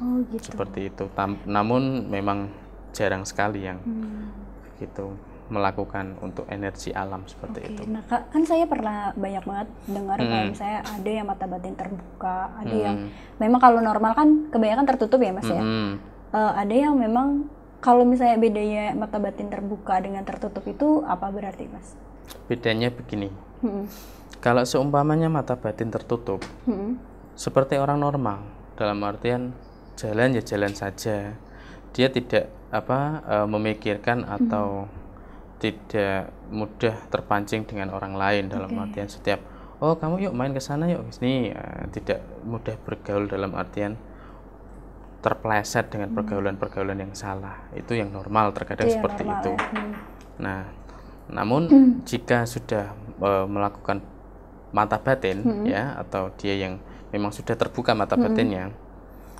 Oh 0.00 0.24
gitu. 0.32 0.48
seperti 0.48 0.88
itu. 0.88 1.12
Tam- 1.12 1.44
namun 1.44 2.08
memang 2.08 2.48
jarang 2.96 3.28
sekali 3.28 3.68
yang 3.68 3.84
gitu 4.80 5.12
melakukan 5.46 6.16
untuk 6.18 6.48
energi 6.48 6.88
alam 6.90 7.22
seperti 7.24 7.60
Oke, 7.60 7.68
itu 7.70 7.82
nah 7.84 8.00
kan 8.04 8.42
saya 8.42 8.64
pernah 8.64 9.12
banyak 9.12 9.44
banget 9.44 9.68
dengar 9.86 10.16
kalau 10.16 10.40
Hmm. 10.40 10.50
misalnya 10.50 10.80
ada 10.82 11.10
yang 11.10 11.26
mata 11.26 11.44
batin 11.44 11.74
terbuka, 11.74 12.38
ada 12.56 12.74
yang 12.74 12.96
memang 13.36 13.60
kalau 13.60 13.78
normal 13.78 14.12
kan 14.12 14.28
kebanyakan 14.48 14.86
tertutup 14.86 15.20
ya 15.20 15.32
Mas 15.32 15.44
ya. 15.44 15.60
Mm, 15.60 15.92
Eh, 16.34 16.52
ada 16.56 16.74
yang 16.74 16.98
memang 16.98 17.46
kalau 17.78 18.02
misalnya 18.02 18.34
bedanya 18.34 18.90
mata 18.90 19.16
batin 19.16 19.46
terbuka 19.46 20.00
dengan 20.00 20.24
tertutup 20.24 20.64
itu 20.64 21.04
apa 21.04 21.30
berarti 21.30 21.68
Mas? 21.68 21.94
bedanya 22.44 22.88
begini 22.88 23.28
Hmm. 23.60 23.84
kalau 24.40 24.64
seumpamanya 24.64 25.28
mata 25.28 25.54
batin 25.54 25.88
tertutup 25.88 26.40
Hmm. 26.64 26.96
seperti 27.34 27.76
orang 27.76 28.00
normal 28.00 28.42
dalam 28.74 28.98
artian 29.00 29.52
jalan 29.94 30.34
ya 30.34 30.42
jalan 30.42 30.72
saja 30.72 31.36
dia 31.90 32.08
tidak 32.08 32.50
apa 32.68 32.98
eh, 33.22 33.46
memikirkan 33.46 34.26
atau 34.26 34.90
tidak 35.64 36.28
mudah 36.52 36.92
terpancing 37.08 37.64
dengan 37.64 37.96
orang 37.96 38.12
lain 38.12 38.52
dalam 38.52 38.68
artian 38.76 39.08
setiap 39.08 39.40
oh 39.84 39.96
kamu 39.96 40.28
yuk 40.28 40.34
main 40.36 40.52
ke 40.56 40.62
sana 40.64 40.88
yuk. 40.88 41.04
Ke 41.08 41.12
sini 41.20 41.52
Eh, 41.52 41.84
tidak 41.92 42.24
mudah 42.44 42.76
bergaul 42.84 43.28
dalam 43.28 43.52
artian 43.52 44.00
terpleset 45.24 45.88
dengan 45.88 46.12
pergaulan-pergaulan 46.12 47.00
yang 47.00 47.12
salah. 47.16 47.64
Itu 47.72 47.96
yang 47.96 48.12
normal 48.12 48.52
terkadang 48.52 48.92
yang 48.92 48.96
seperti 49.00 49.22
normal 49.24 49.40
itu. 49.40 49.50
ya. 49.56 49.64
Hmm. 49.72 49.92
Nah, 50.36 50.60
namun 51.32 51.62
jika 52.04 52.44
sudah 52.44 52.92
e, 53.16 53.30
melakukan 53.48 54.04
mata 54.76 55.00
batin 55.00 55.64
ya 55.64 55.96
atau 55.96 56.28
dia 56.36 56.60
yang 56.60 56.76
memang 57.08 57.32
sudah 57.32 57.56
terbuka 57.56 57.96
mata 57.96 58.20
batinnya, 58.20 58.68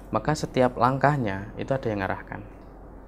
maka 0.09 0.33
setiap 0.33 0.81
langkahnya 0.81 1.53
itu 1.61 1.69
ada 1.77 1.85
yang 1.85 2.01
mengarahkan. 2.01 2.41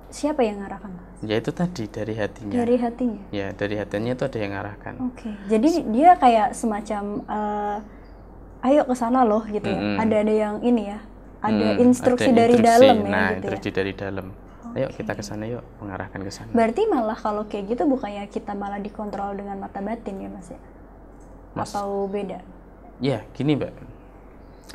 Siapa 0.07 0.41
yang 0.41 0.63
ngarahkan? 0.63 0.93
Yaitu 1.27 1.51
tadi 1.51 1.85
dari 1.91 2.15
hatinya. 2.15 2.55
Dari 2.55 2.77
hatinya. 2.79 3.23
Ya, 3.35 3.51
dari 3.53 3.75
hatinya 3.75 4.15
itu 4.15 4.23
ada 4.23 4.39
yang 4.39 4.51
mengarahkan. 4.55 4.95
Oke. 5.03 5.31
Jadi 5.51 5.69
dia 5.91 6.15
kayak 6.15 6.55
semacam 6.55 7.03
eh, 7.27 7.77
ayo 8.71 8.83
ke 8.87 8.95
sana 8.95 9.27
loh 9.27 9.43
gitu 9.45 9.67
ya. 9.67 9.77
Mm-mm. 9.77 9.97
Ada 9.99 10.17
ada 10.23 10.35
yang 10.35 10.55
ini 10.63 10.83
ya. 10.95 10.99
Ada 11.43 11.67
Hmm, 11.77 11.85
instruksi 11.85 12.31
ada 12.33 12.39
dari 12.43 12.55
instruksi. 12.59 12.71
dalam 12.87 12.97
ya 12.97 13.07
Nah, 13.07 13.11
gitu 13.11 13.21
ya. 13.21 13.35
instruksi 13.37 13.71
dari 13.75 13.93
dalam. 13.93 14.27
Ayo 14.77 14.87
kita 14.93 15.13
ke 15.17 15.23
sana 15.25 15.45
yuk, 15.49 15.65
mengarahkan 15.81 16.21
ke 16.21 16.33
sana. 16.33 16.51
Berarti 16.53 16.83
malah 16.85 17.17
kalau 17.17 17.49
kayak 17.49 17.65
gitu 17.73 17.83
bukannya 17.89 18.29
kita 18.29 18.53
malah 18.53 18.77
dikontrol 18.77 19.33
dengan 19.33 19.57
mata 19.57 19.81
batin 19.81 20.21
ya 20.21 20.29
Mas 20.29 20.49
ya? 20.53 20.61
Mas. 21.57 21.73
Atau 21.73 22.07
beda? 22.07 22.45
Ya, 23.01 23.25
gini, 23.33 23.57
Mbak. 23.57 23.73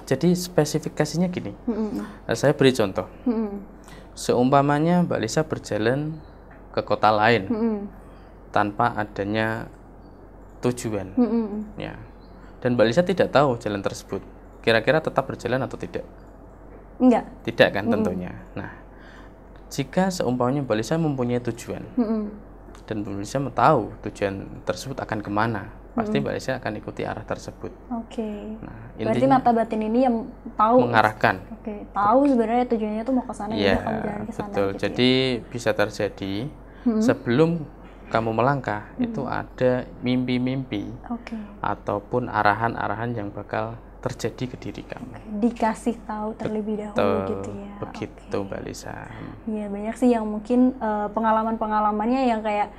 Jadi 0.05 0.33
spesifikasinya 0.33 1.29
gini. 1.29 1.53
Mm-mm. 1.69 2.01
Nah, 2.01 2.33
Saya 2.33 2.57
beri 2.57 2.73
contoh. 2.73 3.05
Mm-mm. 3.23 3.61
Seumpamanya 4.13 5.07
Mbak 5.07 5.19
Lisa 5.23 5.41
berjalan 5.47 6.19
ke 6.71 6.81
kota 6.83 7.11
lain 7.11 7.47
Mm-mm. 7.51 7.77
tanpa 8.51 8.95
adanya 8.95 9.67
tujuan 10.63 11.11
Mm-mm. 11.15 11.75
ya 11.75 11.95
dan 12.63 12.77
Mbak 12.77 12.85
Lisa 12.87 13.03
tidak 13.03 13.31
tahu 13.33 13.57
jalan 13.59 13.83
tersebut 13.83 14.21
kira-kira 14.61 15.01
tetap 15.01 15.25
berjalan 15.27 15.59
atau 15.65 15.75
tidak 15.75 16.05
Enggak. 17.01 17.25
tidak 17.43 17.69
kan 17.75 17.89
tentunya 17.89 18.31
nah 18.53 18.71
jika 19.71 20.11
seumpamanya 20.13 20.63
Mbak 20.63 20.77
Lisa 20.79 20.95
mempunyai 20.99 21.41
tujuan 21.41 21.83
Mm-mm. 21.97 22.23
dan 22.87 22.95
Mbak 23.03 23.19
Lisa 23.19 23.39
tahu 23.51 23.91
tujuan 24.07 24.63
tersebut 24.63 24.95
akan 24.99 25.19
ke 25.19 25.31
mana 25.31 25.71
pasti 25.91 26.17
Mbak 26.17 26.33
Lisa 26.33 26.51
akan 26.55 26.73
ikuti 26.77 27.01
arah 27.03 27.21
tersebut 27.21 27.71
Oke. 27.91 28.55
nah 28.59 28.77
Berarti 28.95 29.25
mata 29.25 29.49
batin 29.51 29.81
ini 29.81 29.99
yang 30.03 30.15
tahu. 30.53 30.87
mengarahkan 30.87 31.35
Oke, 31.53 31.83
tahu 31.89 32.19
sebenarnya 32.25 32.65
tujuannya 32.65 33.03
tuh 33.03 33.13
mau 33.13 33.25
ke 33.25 33.33
sana 33.33 33.51
ya 33.51 33.59
Iya, 33.59 33.73
udah 33.73 33.81
kamu 33.81 33.99
jalan 34.01 34.21
ke 34.21 34.31
sana 34.31 34.45
betul. 34.47 34.67
gitu 34.67 34.71
ya. 34.71 34.81
Jadi 34.81 35.09
bisa 35.49 35.69
terjadi 35.71 36.33
sebelum 36.97 37.49
kamu 38.07 38.29
melangkah 38.31 38.83
itu 38.97 39.23
ada 39.23 39.71
mimpi-mimpi 39.99 40.91
Oke. 41.07 41.35
ataupun 41.59 42.27
arahan-arahan 42.27 43.11
yang 43.11 43.29
bakal 43.29 43.75
terjadi 44.01 44.43
ke 44.47 44.55
diri 44.57 44.83
kamu. 44.83 45.13
Dikasih 45.39 45.95
tahu 46.03 46.33
terlebih 46.33 46.73
dahulu 46.81 46.97
Tuh, 46.97 47.17
gitu 47.29 47.49
ya. 47.53 47.73
begitu 47.79 48.37
Mbak 48.41 48.61
Lisa. 48.65 48.95
Iya, 49.45 49.69
banyak 49.69 49.95
sih 49.95 50.09
yang 50.09 50.25
mungkin 50.25 50.73
eh, 50.75 51.07
pengalaman-pengalamannya 51.07 52.21
yang 52.27 52.41
kayak 52.41 52.73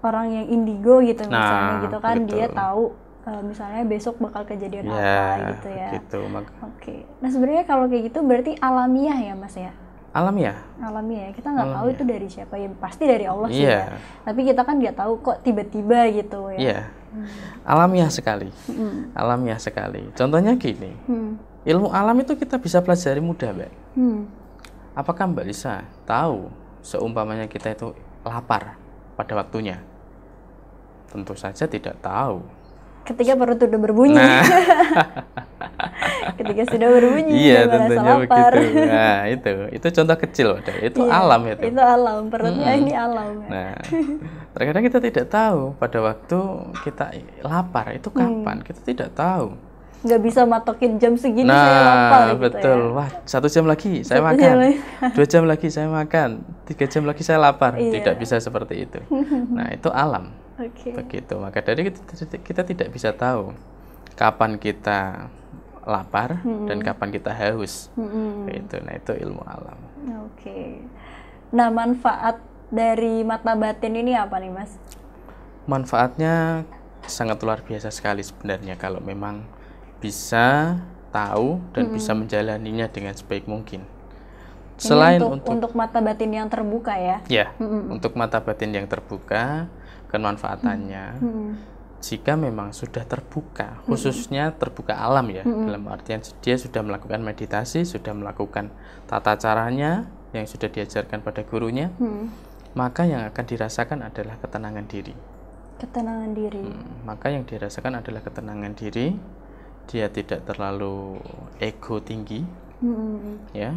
orang 0.00 0.26
yang 0.30 0.46
indigo 0.48 1.00
gitu 1.00 1.24
misalnya 1.24 1.62
Nah, 1.68 1.82
gitu 1.82 1.98
kan 1.98 2.16
dia 2.24 2.46
betul. 2.46 2.56
tahu 2.56 2.84
eh, 3.24 3.42
misalnya 3.42 3.82
besok 3.84 4.14
bakal 4.18 4.42
kejadian 4.44 4.84
Ya, 4.86 4.96
apa 4.96 5.48
gitu 5.50 5.68
ya. 5.70 5.88
Mak- 6.28 6.54
Oke. 6.64 6.96
Nah, 7.18 7.28
sebenarnya 7.28 7.64
kalau 7.64 7.84
kayak 7.86 8.08
gitu 8.08 8.18
berarti 8.22 8.52
alamiah 8.56 9.18
ya, 9.18 9.34
Mas 9.34 9.52
ya? 9.52 9.72
Alam 10.08 10.40
ya? 10.40 10.56
Alamiah 10.80 11.28
ya. 11.28 11.30
Kita 11.32 11.52
nggak 11.52 11.68
tahu 11.70 11.86
itu 11.90 12.02
dari 12.02 12.26
siapa 12.26 12.54
ya. 12.56 12.66
Pasti 12.74 13.04
dari 13.04 13.28
Allah 13.28 13.48
sih 13.48 13.60
Iya. 13.60 13.76
ya. 13.84 13.98
Tapi 14.24 14.40
kita 14.42 14.64
kan 14.64 14.80
nggak 14.80 14.96
tahu 14.96 15.12
kok 15.20 15.44
tiba-tiba 15.44 16.08
gitu 16.10 16.40
ya. 16.54 16.58
Iya. 16.58 16.78
Alamiah 17.62 18.08
sekali. 18.08 18.48
Alamiah 19.12 19.58
sekali. 19.58 20.08
Contohnya 20.12 20.56
gini. 20.56 20.92
Hmm. 21.04 21.36
Ilmu 21.62 21.92
alam 21.92 22.16
itu 22.16 22.32
kita 22.32 22.56
bisa 22.56 22.80
pelajari 22.80 23.20
mudah, 23.20 23.52
Mbak. 23.52 23.72
Hmm. 23.94 24.24
Apakah 24.94 25.28
Mbak 25.28 25.44
Lisa 25.44 25.84
tahu 26.02 26.48
seumpamanya 26.80 27.44
kita 27.44 27.70
itu 27.70 27.92
lapar 28.24 28.80
pada 29.14 29.32
waktunya? 29.36 29.84
Tentu 31.08 31.32
saja 31.32 31.64
tidak 31.64 31.98
tahu. 31.98 32.44
Ketika 33.02 33.32
perut 33.34 33.56
udah 33.58 33.80
berbunyi. 33.80 34.14
Nah. 34.14 34.44
Ketika 36.38 36.62
sudah 36.68 36.88
berbunyi 36.90 37.32
iya, 37.34 37.64
tentunya 37.64 38.12
lapar. 38.20 38.52
begitu. 38.52 38.84
Nah, 38.84 39.18
itu 39.26 39.52
itu 39.72 39.86
contoh 39.90 40.16
kecil. 40.18 40.48
Itu 40.78 41.00
Iya, 41.02 41.12
alam 41.14 41.40
itu. 41.46 41.62
Itu 41.66 41.80
alam, 41.80 42.20
perutnya 42.28 42.72
ini 42.74 42.92
alam. 42.92 43.32
ya. 43.42 43.48
Nah, 43.48 43.74
terkadang 44.52 44.84
kita 44.84 44.98
tidak 45.00 45.26
tahu 45.28 45.72
pada 45.74 45.98
waktu 46.00 46.38
kita 46.84 47.04
lapar 47.42 47.86
itu 47.92 48.08
Hmm. 48.08 48.44
kapan. 48.44 48.56
Kita 48.60 48.80
tidak 48.82 49.10
tahu. 49.14 49.56
Nggak 49.98 50.20
bisa 50.22 50.46
matokin 50.46 50.94
jam 50.94 51.18
segini 51.18 51.50
nah, 51.50 51.58
saya 51.58 51.80
lapar 51.82 52.22
gitu 52.28 52.38
betul. 52.44 52.80
ya. 52.84 52.94
Wah, 52.94 53.10
satu 53.24 53.46
jam 53.48 53.64
lagi 53.66 53.92
saya 54.00 54.20
Satu 54.20 54.26
makan. 54.28 54.38
jam 54.38 54.56
lagi. 54.56 54.76
Dua 55.10 55.26
jam 55.26 55.42
lagi 55.44 55.68
saya 55.68 55.88
makan. 55.88 56.28
Tiga 56.64 56.84
jam 56.86 57.02
lagi 57.02 57.22
saya 57.24 57.38
lapar. 57.40 57.74
Iya. 57.74 57.92
Tidak 57.98 58.14
bisa 58.14 58.38
seperti 58.38 58.84
itu. 58.84 59.00
Nah, 59.50 59.72
itu 59.72 59.88
alam. 59.88 60.30
Oke. 60.58 60.90
begitu 60.90 61.34
maka 61.38 61.62
dari 61.62 61.86
kita, 61.86 62.02
kita 62.42 62.62
tidak 62.66 62.88
bisa 62.90 63.14
tahu 63.14 63.54
kapan 64.18 64.58
kita 64.58 65.30
lapar 65.86 66.42
dan 66.68 66.82
kapan 66.82 67.08
kita 67.14 67.30
haus 67.32 67.88
Mm-mm. 67.94 68.50
itu 68.50 68.76
nah 68.82 68.94
itu 68.98 69.12
ilmu 69.14 69.42
alam 69.46 69.78
Oke. 70.28 70.80
Nah, 71.48 71.68
manfaat 71.72 72.38
dari 72.68 73.24
mata 73.24 73.56
batin 73.56 73.96
ini 73.96 74.12
apa 74.12 74.36
nih, 74.36 74.52
Mas? 74.52 74.76
manfaatnya 75.68 76.64
sangat 77.04 77.40
luar 77.44 77.60
biasa 77.60 77.92
sekali 77.92 78.24
sebenarnya 78.24 78.76
kalau 78.80 79.00
memang 79.04 79.44
bisa 80.00 80.76
tahu 81.08 81.60
dan 81.76 81.92
bisa 81.92 82.12
menjalaninya 82.16 82.88
dengan 82.88 83.12
sebaik 83.12 83.44
mungkin 83.44 83.84
Ini 83.84 84.80
selain 84.80 85.20
untuk, 85.20 85.32
untuk, 85.34 85.52
untuk 85.52 85.72
mata 85.76 85.98
batin 86.00 86.30
yang 86.32 86.48
terbuka 86.48 86.94
ya. 86.96 87.18
ya 87.28 87.46
untuk 87.88 88.16
mata 88.16 88.40
batin 88.40 88.72
yang 88.72 88.86
terbuka 88.88 89.68
kemanfaatannya 90.08 91.06
Mm-mm. 91.20 91.50
jika 91.98 92.38
memang 92.38 92.70
sudah 92.70 93.02
terbuka, 93.02 93.82
khususnya 93.84 94.54
terbuka 94.54 94.94
alam 94.94 95.26
ya, 95.34 95.42
dalam 95.42 95.82
artian 95.90 96.22
dia 96.38 96.54
sudah 96.54 96.78
melakukan 96.80 97.18
meditasi, 97.20 97.82
sudah 97.82 98.14
melakukan 98.14 98.70
tata 99.10 99.34
caranya 99.34 100.06
yang 100.30 100.46
sudah 100.46 100.70
diajarkan 100.70 101.24
pada 101.24 101.42
gurunya, 101.42 101.90
Mm. 101.98 102.30
maka 102.78 103.02
yang 103.02 103.26
akan 103.26 103.44
dirasakan 103.44 104.06
adalah 104.06 104.38
ketenangan 104.38 104.86
diri. 104.86 105.10
Ketenangan 105.78 106.30
diri. 106.34 106.66
Hmm, 106.66 107.06
Maka 107.06 107.30
yang 107.30 107.46
dirasakan 107.46 108.02
adalah 108.02 108.18
ketenangan 108.22 108.74
diri, 108.74 109.14
dia 109.86 110.06
tidak 110.10 110.42
terlalu 110.46 111.18
ego 111.58 111.98
tinggi, 111.98 112.42
Mm-mm. 112.78 113.50
ya. 113.54 113.74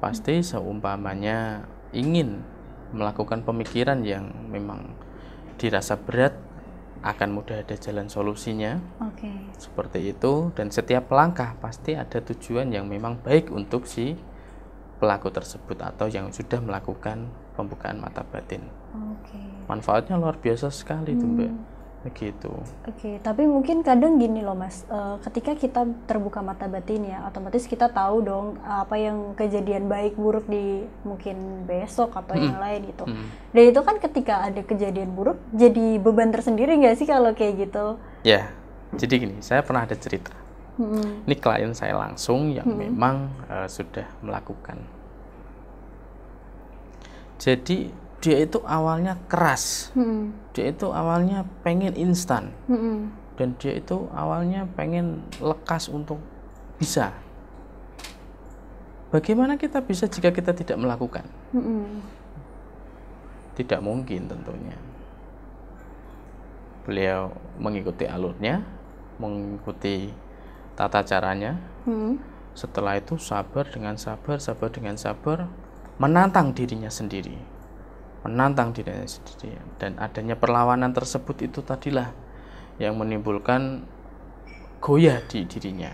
Pasti 0.00 0.40
seumpamanya 0.40 1.64
ingin 1.92 2.40
melakukan 2.96 3.44
pemikiran 3.44 4.00
yang 4.00 4.32
memang 4.48 4.96
dirasa 5.60 6.00
berat, 6.00 6.32
akan 7.04 7.28
mudah 7.36 7.60
ada 7.60 7.76
jalan 7.76 8.08
solusinya. 8.08 8.80
Oke. 9.04 9.28
seperti 9.60 10.16
itu 10.16 10.48
dan 10.56 10.72
setiap 10.72 11.12
langkah 11.12 11.52
pasti 11.60 11.92
ada 11.92 12.24
tujuan 12.24 12.72
yang 12.72 12.88
memang 12.88 13.20
baik 13.20 13.52
untuk 13.52 13.84
si 13.84 14.16
pelaku 14.96 15.28
tersebut 15.28 15.76
atau 15.80 16.08
yang 16.08 16.32
sudah 16.32 16.60
melakukan 16.64 17.28
pembukaan 17.56 18.00
mata 18.00 18.24
batin 18.24 18.64
Oke. 18.96 19.36
manfaatnya 19.68 20.16
luar 20.16 20.40
biasa 20.40 20.72
sekali 20.72 21.12
itu 21.12 21.24
mbak 21.28 21.52
begitu 22.00 22.48
Oke, 22.88 23.20
tapi 23.20 23.44
mungkin 23.44 23.84
kadang 23.84 24.16
gini 24.16 24.40
loh 24.40 24.56
mas, 24.56 24.88
eh, 24.88 25.16
ketika 25.28 25.52
kita 25.52 25.84
terbuka 26.08 26.40
mata 26.40 26.64
batin 26.64 27.04
ya, 27.04 27.28
otomatis 27.28 27.68
kita 27.68 27.92
tahu 27.92 28.24
dong 28.24 28.46
apa 28.64 28.96
yang 28.96 29.36
kejadian 29.36 29.84
baik 29.84 30.16
buruk 30.16 30.48
di 30.48 30.88
mungkin 31.04 31.68
besok 31.68 32.16
atau 32.16 32.40
yang 32.40 32.56
lain 32.56 32.88
gitu. 32.88 33.04
Hmm. 33.04 33.28
Dan 33.52 33.62
itu 33.68 33.80
kan 33.84 34.00
ketika 34.00 34.48
ada 34.48 34.64
kejadian 34.64 35.12
buruk, 35.12 35.36
jadi 35.52 36.00
beban 36.00 36.32
tersendiri 36.32 36.72
nggak 36.80 36.96
sih 36.96 37.04
kalau 37.04 37.36
kayak 37.36 37.68
gitu? 37.68 38.00
ya 38.26 38.52
jadi 38.96 39.14
gini 39.16 39.36
saya 39.40 39.64
pernah 39.64 39.88
ada 39.88 39.96
cerita 39.96 40.34
Mm-mm. 40.76 41.24
ini 41.28 41.36
klien 41.36 41.72
saya 41.72 41.96
langsung 41.96 42.52
yang 42.52 42.68
memang 42.68 43.32
eh, 43.48 43.68
sudah 43.68 44.06
melakukan 44.20 44.80
jadi 47.40 47.88
dia 48.20 48.36
itu 48.44 48.60
awalnya 48.68 49.16
keras 49.26 49.88
Mm-mm. 49.96 50.30
dia 50.52 50.68
itu 50.68 50.92
awalnya 50.92 51.48
pengen 51.64 51.96
instan 51.96 52.52
Mm-mm. 52.68 53.08
dan 53.40 53.56
dia 53.56 53.80
itu 53.80 54.06
awalnya 54.12 54.68
pengen 54.76 55.24
lekas 55.40 55.88
untuk 55.88 56.20
bisa 56.76 57.16
bagaimana 59.08 59.56
kita 59.56 59.80
bisa 59.80 60.04
jika 60.04 60.28
kita 60.36 60.52
tidak 60.52 60.76
melakukan 60.76 61.24
Mm-mm. 61.56 62.04
tidak 63.56 63.80
mungkin 63.80 64.28
tentunya 64.28 64.76
beliau 66.84 67.32
mengikuti 67.56 68.04
alurnya 68.04 68.60
mengikuti 69.16 70.12
tata 70.76 71.00
caranya 71.08 71.56
Mm-mm. 71.88 72.20
setelah 72.52 73.00
itu 73.00 73.16
sabar 73.16 73.64
dengan 73.64 73.96
sabar 73.96 74.36
sabar 74.36 74.68
dengan 74.68 75.00
sabar 75.00 75.48
menantang 75.96 76.52
dirinya 76.52 76.92
sendiri 76.92 77.59
menantang 78.24 78.76
dirinya 78.76 79.06
sendiri. 79.06 79.56
Dan 79.80 79.96
adanya 79.96 80.36
perlawanan 80.36 80.92
tersebut 80.92 81.40
itu 81.44 81.64
tadilah 81.64 82.12
yang 82.80 82.96
menimbulkan 82.96 83.84
goyah 84.80 85.20
di 85.28 85.44
dirinya. 85.44 85.92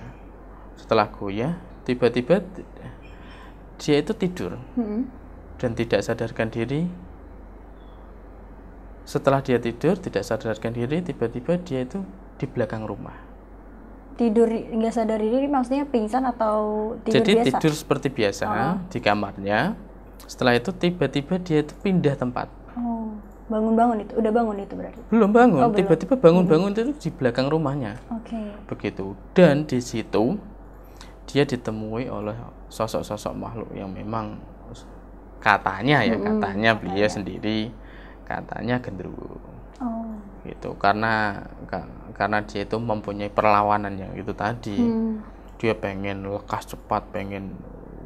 Setelah 0.79 1.11
goyah 1.11 1.59
tiba-tiba 1.87 2.43
dia 3.77 3.97
itu 4.01 4.13
tidur. 4.17 4.59
Mm-mm. 4.79 5.03
dan 5.57 5.73
tidak 5.73 6.05
sadarkan 6.05 6.53
diri. 6.53 6.85
Setelah 9.09 9.41
dia 9.41 9.57
tidur 9.57 9.97
tidak 9.97 10.27
sadarkan 10.27 10.77
diri 10.77 11.01
tiba-tiba 11.01 11.57
dia 11.63 11.87
itu 11.87 12.05
di 12.37 12.45
belakang 12.45 12.85
rumah. 12.85 13.17
Tidur 14.17 14.49
nggak 14.49 14.93
sadar 14.93 15.21
diri 15.21 15.49
maksudnya 15.49 15.85
pingsan 15.89 16.25
atau 16.25 16.93
tidur 17.05 17.21
jadi 17.21 17.33
biasa? 17.41 17.49
tidur 17.61 17.73
seperti 17.77 18.09
biasa 18.09 18.45
di 18.89 18.99
kamarnya 19.01 19.77
setelah 20.25 20.53
itu 20.53 20.73
tiba-tiba 20.73 21.37
dia 21.39 21.61
itu 21.61 21.77
pindah 21.77 22.15
tempat. 22.15 22.49
Oh, 22.73 23.13
bangun-bangun 23.47 24.01
itu, 24.01 24.13
udah 24.15 24.33
bangun 24.33 24.57
itu 24.59 24.73
berarti? 24.73 25.01
belum 25.07 25.31
bangun 25.31 25.61
Oh, 25.61 25.71
tiba-tiba 25.71 26.15
bangun-bangun 26.15 26.71
itu 26.73 26.83
di 26.93 27.11
belakang 27.11 27.47
rumahnya. 27.47 28.01
Oke. 28.11 28.41
begitu. 28.67 29.13
Dan 29.33 29.65
di 29.65 29.79
situ 29.79 30.41
dia 31.25 31.43
ditemui 31.43 32.07
oleh 32.07 32.35
sosok-sosok 32.69 33.33
makhluk 33.33 33.71
yang 33.73 33.91
memang 33.91 34.39
katanya 35.37 36.03
ya 36.03 36.17
katanya 36.17 36.75
beliau 36.75 37.07
sendiri 37.07 37.71
katanya 38.23 38.79
genderuwo 38.79 39.39
Oh. 39.77 40.09
gitu. 40.43 40.73
Karena 40.75 41.37
ka- 41.67 41.85
karena 42.13 42.41
dia 42.41 42.65
itu 42.65 42.77
mempunyai 42.77 43.29
perlawanan 43.29 43.93
yang 43.95 44.13
itu 44.13 44.33
tadi. 44.33 44.77
Hmm. 44.77 45.21
dia 45.57 45.73
pengen 45.73 46.21
lekas 46.27 46.65
cepat 46.67 47.09
pengen 47.11 47.57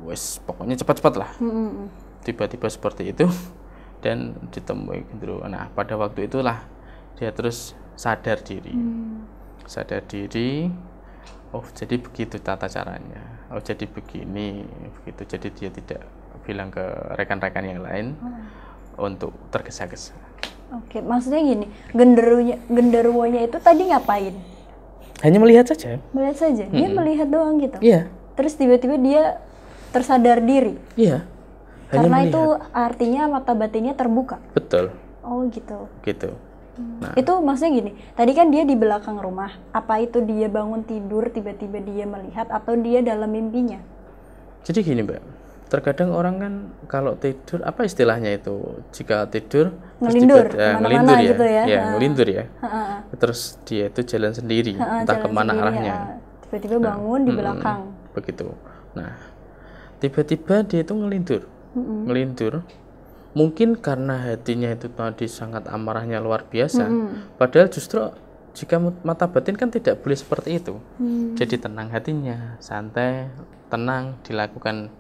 wes 0.07 0.41
pokoknya 0.45 0.77
cepat-cepat 0.81 1.15
lah. 1.17 1.31
Tiba-tiba 2.25 2.69
seperti 2.69 3.13
itu 3.13 3.27
dan 4.05 4.37
ditemui 4.49 5.05
genderuwo 5.13 5.45
nah 5.45 5.69
pada 5.73 5.97
waktu 6.01 6.29
itulah 6.29 6.65
dia 7.17 7.33
terus 7.33 7.77
sadar 7.97 8.41
diri. 8.41 8.73
Hmm. 8.73 9.29
sadar 9.69 10.03
diri 10.03 10.67
oh 11.55 11.63
jadi 11.75 12.01
begitu 12.01 12.41
tata 12.41 12.67
caranya. 12.67 13.23
Oh 13.53 13.61
jadi 13.61 13.85
begini 13.87 14.65
begitu. 15.01 15.23
Jadi 15.37 15.49
dia 15.53 15.71
tidak 15.71 16.03
bilang 16.47 16.73
ke 16.73 16.83
rekan-rekan 17.19 17.65
yang 17.67 17.83
lain 17.85 18.17
untuk 18.97 19.35
tergesa-gesa. 19.53 20.17
Oke, 20.71 21.03
maksudnya 21.03 21.43
gini, 21.43 21.67
genderunya 21.91 22.63
genderuwonya 22.71 23.43
itu 23.43 23.59
tadi 23.59 23.91
ngapain? 23.91 24.35
hanya 25.21 25.37
melihat 25.37 25.69
saja. 25.69 26.01
Melihat 26.17 26.37
saja, 26.41 26.65
dia 26.65 26.89
melihat 26.89 27.29
doang 27.29 27.61
gitu. 27.61 27.77
iya. 27.85 28.09
Terus 28.41 28.57
tiba-tiba 28.57 28.97
dia 28.97 29.37
tersadar 29.91 30.41
diri. 30.41 30.75
iya 30.95 31.27
hanya 31.89 32.01
Karena 32.01 32.17
melihat 32.17 32.31
itu 32.31 32.43
artinya 32.73 33.23
mata 33.29 33.53
batinnya 33.53 33.93
terbuka. 33.93 34.39
betul 34.53 34.95
Oh 35.21 35.45
gitu. 35.47 35.91
gitu 36.01 36.31
nah 36.97 37.13
Itu 37.13 37.39
maksudnya 37.39 37.73
gini, 37.77 37.93
tadi 38.11 38.33
kan 38.33 38.49
dia 38.49 38.63
di 38.63 38.73
belakang 38.73 39.17
rumah. 39.17 39.53
Apa 39.71 40.01
itu 40.01 40.23
dia 40.23 40.49
bangun 40.49 40.81
tidur 40.81 41.29
tiba-tiba 41.29 41.77
dia 41.79 42.05
melihat 42.05 42.49
atau 42.49 42.73
dia 42.75 43.01
dalam 43.01 43.29
mimpinya? 43.29 43.83
jadi 44.61 44.81
gini 44.83 45.01
mbak 45.03 45.21
terkadang 45.67 46.11
orang 46.11 46.35
kan 46.37 46.53
kalau 46.85 47.15
tidur 47.15 47.63
apa 47.63 47.83
istilahnya 47.83 48.35
itu 48.35 48.59
jika 48.91 49.25
tidur 49.25 49.71
Ngelindur, 49.99 50.47
tiba- 50.47 50.53
ke 50.53 50.67
mana-mana 50.75 50.83
ngelindur 50.83 51.17
ya, 51.17 51.29
gitu 51.29 51.45
ya. 51.47 51.63
ya 51.65 51.79
Ha. 51.79 51.89
ngelindur 51.91 52.29
ya 52.29 52.45
Ha-ha. 52.61 52.83
terus 53.15 53.41
dia 53.63 53.85
itu 53.87 54.01
jalan 54.03 54.33
sendiri 54.33 54.75
Ha-ha, 54.75 55.01
entah 55.01 55.17
jalan 55.17 55.25
ke 55.25 55.29
mana 55.31 55.49
sendiri, 55.49 55.63
arahnya 55.65 55.93
ha. 55.93 56.05
Tiba-tiba 56.43 56.77
bangun 56.79 57.21
di 57.23 57.33
belakang. 57.33 57.81
begitu 58.11 58.47
nah 58.93 59.11
tiba-tiba 60.01 60.65
dia 60.65 60.81
itu 60.83 60.93
ngelindur. 60.97 61.43
Ngelindur. 61.77 62.65
Mungkin 63.31 63.79
karena 63.79 64.19
hatinya 64.27 64.75
itu 64.75 64.91
tadi 64.91 65.31
sangat 65.31 65.71
amarahnya 65.71 66.19
luar 66.19 66.51
biasa. 66.51 66.91
Padahal 67.39 67.71
justru 67.71 68.11
jika 68.51 68.83
mata 68.83 69.31
batin 69.31 69.55
kan 69.55 69.71
tidak 69.71 70.03
boleh 70.03 70.19
seperti 70.19 70.59
itu. 70.59 70.75
Hmm. 70.99 71.39
jadi 71.39 71.57
tenang 71.57 71.89
hatinya 71.95 72.59
santai 72.59 73.31
tenang 73.71 74.19
dilakukan 74.27 74.91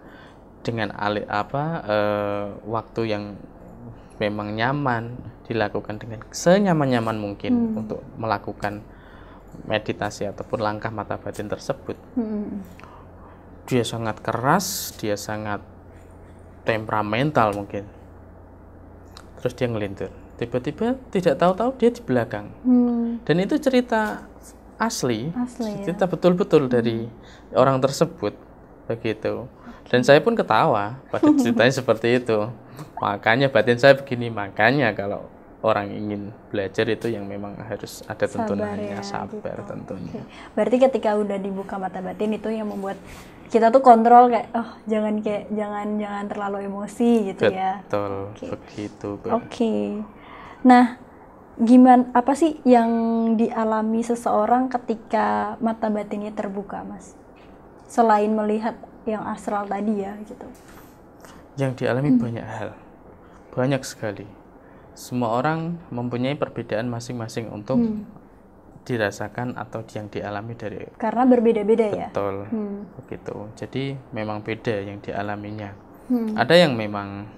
dengan 0.62 0.94
alih 0.94 1.26
apa 1.26 1.64
eh, 1.82 2.46
waktu 2.68 3.00
yang 3.10 3.24
memang 4.20 4.54
nyaman 4.54 5.16
dilakukan 5.48 5.96
dengan 5.96 6.20
senyaman-nyaman 6.30 7.16
mungkin 7.16 7.74
untuk 7.74 8.04
melakukan 8.20 8.84
meditasi 9.64 10.28
ataupun 10.28 10.62
langkah 10.62 10.92
mata 10.92 11.18
batin 11.18 11.48
tersebut. 11.50 11.96
Mm-mm. 12.14 12.60
Dia 13.68 13.84
sangat 13.84 14.20
keras, 14.20 14.96
dia 14.96 15.16
sangat 15.18 15.60
temperamental 16.64 17.56
mungkin. 17.56 17.84
Terus 19.40 19.52
dia 19.56 19.66
ngelintur. 19.68 20.12
Tiba-tiba 20.36 20.96
tidak 21.12 21.36
tahu-tahu 21.36 21.70
dia 21.76 21.90
di 21.92 22.02
belakang. 22.04 22.48
Hmm, 22.64 23.20
Dan 23.28 23.44
itu 23.44 23.60
cerita 23.60 24.24
asli, 24.80 25.28
asli 25.36 25.84
ya. 25.84 25.92
cerita 25.92 26.08
betul-betul 26.08 26.64
dari 26.72 27.04
orang 27.52 27.76
tersebut 27.80 28.32
begitu. 28.88 29.44
Dan 29.90 30.00
saya 30.06 30.22
pun 30.24 30.32
ketawa 30.32 30.96
pada 31.12 31.28
ceritanya 31.40 31.72
seperti 31.72 32.24
itu. 32.24 32.48
Makanya 33.00 33.52
batin 33.52 33.76
saya 33.76 33.92
begini, 33.92 34.32
makanya 34.32 34.96
kalau 34.96 35.28
orang 35.60 35.92
ingin 35.92 36.32
belajar 36.48 36.88
itu 36.88 37.12
yang 37.12 37.28
memang 37.28 37.52
harus 37.60 38.00
ada 38.08 38.24
tuntunannya, 38.24 38.96
ya, 38.96 39.04
sabar 39.04 39.60
gitu. 39.60 39.68
tentunya. 39.68 40.24
Berarti 40.56 40.76
ketika 40.80 41.12
udah 41.20 41.36
dibuka 41.36 41.76
mata 41.76 42.00
batin 42.00 42.32
itu 42.32 42.48
yang 42.48 42.72
membuat 42.72 42.96
kita 43.50 43.74
tuh 43.74 43.82
kontrol 43.82 44.30
kayak 44.30 44.54
oh 44.54 44.78
jangan 44.86 45.18
kayak 45.18 45.50
jangan 45.50 45.98
jangan 45.98 46.24
terlalu 46.30 46.58
emosi 46.70 47.34
gitu 47.34 47.50
ya. 47.50 47.82
Betul, 47.82 48.30
begitu. 48.38 49.08
Oke. 49.26 50.06
Nah, 50.62 50.94
gimana 51.58 52.08
apa 52.14 52.32
sih 52.38 52.62
yang 52.62 52.90
dialami 53.34 54.06
seseorang 54.06 54.70
ketika 54.70 55.58
mata 55.58 55.90
batinnya 55.90 56.30
terbuka, 56.30 56.86
Mas? 56.86 57.18
Selain 57.90 58.30
melihat 58.30 58.78
yang 59.02 59.26
astral 59.26 59.66
tadi 59.66 59.98
ya 59.98 60.14
gitu. 60.22 60.46
Yang 61.58 61.82
dialami 61.82 62.14
Hmm. 62.14 62.22
banyak 62.22 62.46
hal, 62.46 62.70
banyak 63.50 63.82
sekali. 63.82 64.30
Semua 64.94 65.34
orang 65.34 65.80
mempunyai 65.90 66.38
perbedaan 66.38 66.86
masing-masing 66.86 67.50
untuk 67.50 67.82
Hmm. 67.82 68.06
Dirasakan 68.80 69.54
atau 69.54 69.84
yang 69.92 70.08
dialami 70.08 70.56
dari 70.56 70.80
Karena 70.96 71.22
berbeda-beda 71.28 71.86
ya. 71.92 72.08
betul 72.10 72.48
Hmm. 72.48 72.88
begitu. 72.96 73.36
Jadi 73.54 73.94
memang 74.10 74.40
beda 74.40 74.74
yang 74.80 74.98
dialaminya. 74.98 75.70
Hmm. 76.08 76.34
Ada 76.34 76.66
yang 76.66 76.74
memang 76.74 77.28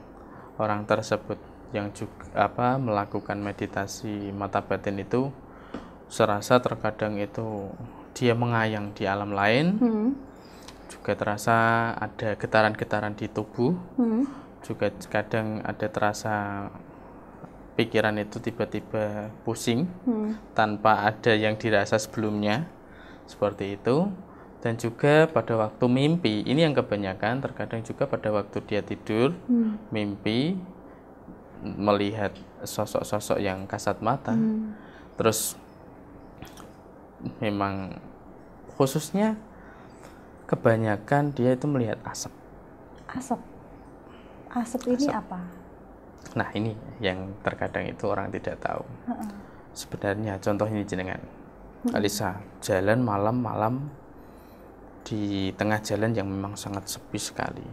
orang 0.57 0.87
tersebut 0.87 1.37
yang 1.73 1.91
juga 1.93 2.29
apa 2.37 2.77
melakukan 2.77 3.41
meditasi 3.41 4.31
mata 4.31 4.61
batin 4.61 5.01
itu 5.01 5.33
serasa 6.07 6.61
terkadang 6.61 7.17
itu 7.17 7.73
dia 8.13 8.37
mengayang 8.37 8.93
di 8.93 9.09
alam 9.09 9.33
lain, 9.33 9.67
Hmm. 9.81 10.09
juga 10.93 11.17
terasa 11.17 11.57
ada 11.97 12.37
getaran-getaran 12.37 13.17
di 13.17 13.25
tubuh, 13.27 13.73
Hmm. 13.97 14.29
juga 14.61 14.93
kadang 15.09 15.65
ada 15.65 15.89
terasa 15.89 16.69
pikiran 17.83 18.15
itu 18.17 18.39
tiba-tiba 18.39 19.35
pusing 19.43 19.91
Hmm. 20.07 20.39
tanpa 20.55 21.11
ada 21.11 21.35
yang 21.35 21.59
dirasa 21.59 21.99
sebelumnya 21.99 22.71
seperti 23.27 23.75
itu 23.75 24.07
dan 24.63 24.79
juga 24.79 25.27
pada 25.27 25.59
waktu 25.59 25.85
mimpi 25.91 26.47
ini 26.47 26.63
yang 26.63 26.71
kebanyakan 26.73 27.43
terkadang 27.43 27.83
juga 27.83 28.07
pada 28.07 28.31
waktu 28.31 28.63
dia 28.63 28.79
tidur 28.81 29.35
Hmm. 29.51 29.75
mimpi 29.91 30.55
melihat 31.63 32.31
sosok-sosok 32.63 33.43
yang 33.43 33.67
kasat 33.67 33.99
mata 33.99 34.35
Hmm. 34.35 34.79
terus 35.19 35.59
memang 37.39 37.99
khususnya 38.75 39.35
kebanyakan 40.47 41.31
dia 41.31 41.55
itu 41.55 41.67
melihat 41.67 41.99
asap 42.03 42.35
asap 43.09 43.41
asap 44.53 44.81
ini 44.91 45.07
Asap. 45.09 45.21
apa 45.23 45.41
nah 46.33 46.49
ini 46.57 46.73
yang 47.03 47.37
terkadang 47.45 47.85
itu 47.89 48.05
orang 48.09 48.33
tidak 48.33 48.57
tahu. 48.63 48.85
Sebenarnya 49.73 50.37
contoh 50.41 50.67
ini 50.69 50.85
jenengan. 50.85 51.21
Alisa 51.93 52.39
jalan 52.63 53.03
malam-malam 53.03 53.91
di 55.03 55.51
tengah 55.59 55.83
jalan 55.83 56.15
yang 56.15 56.31
memang 56.31 56.55
sangat 56.55 56.87
sepi 56.87 57.19
sekali. 57.19 57.65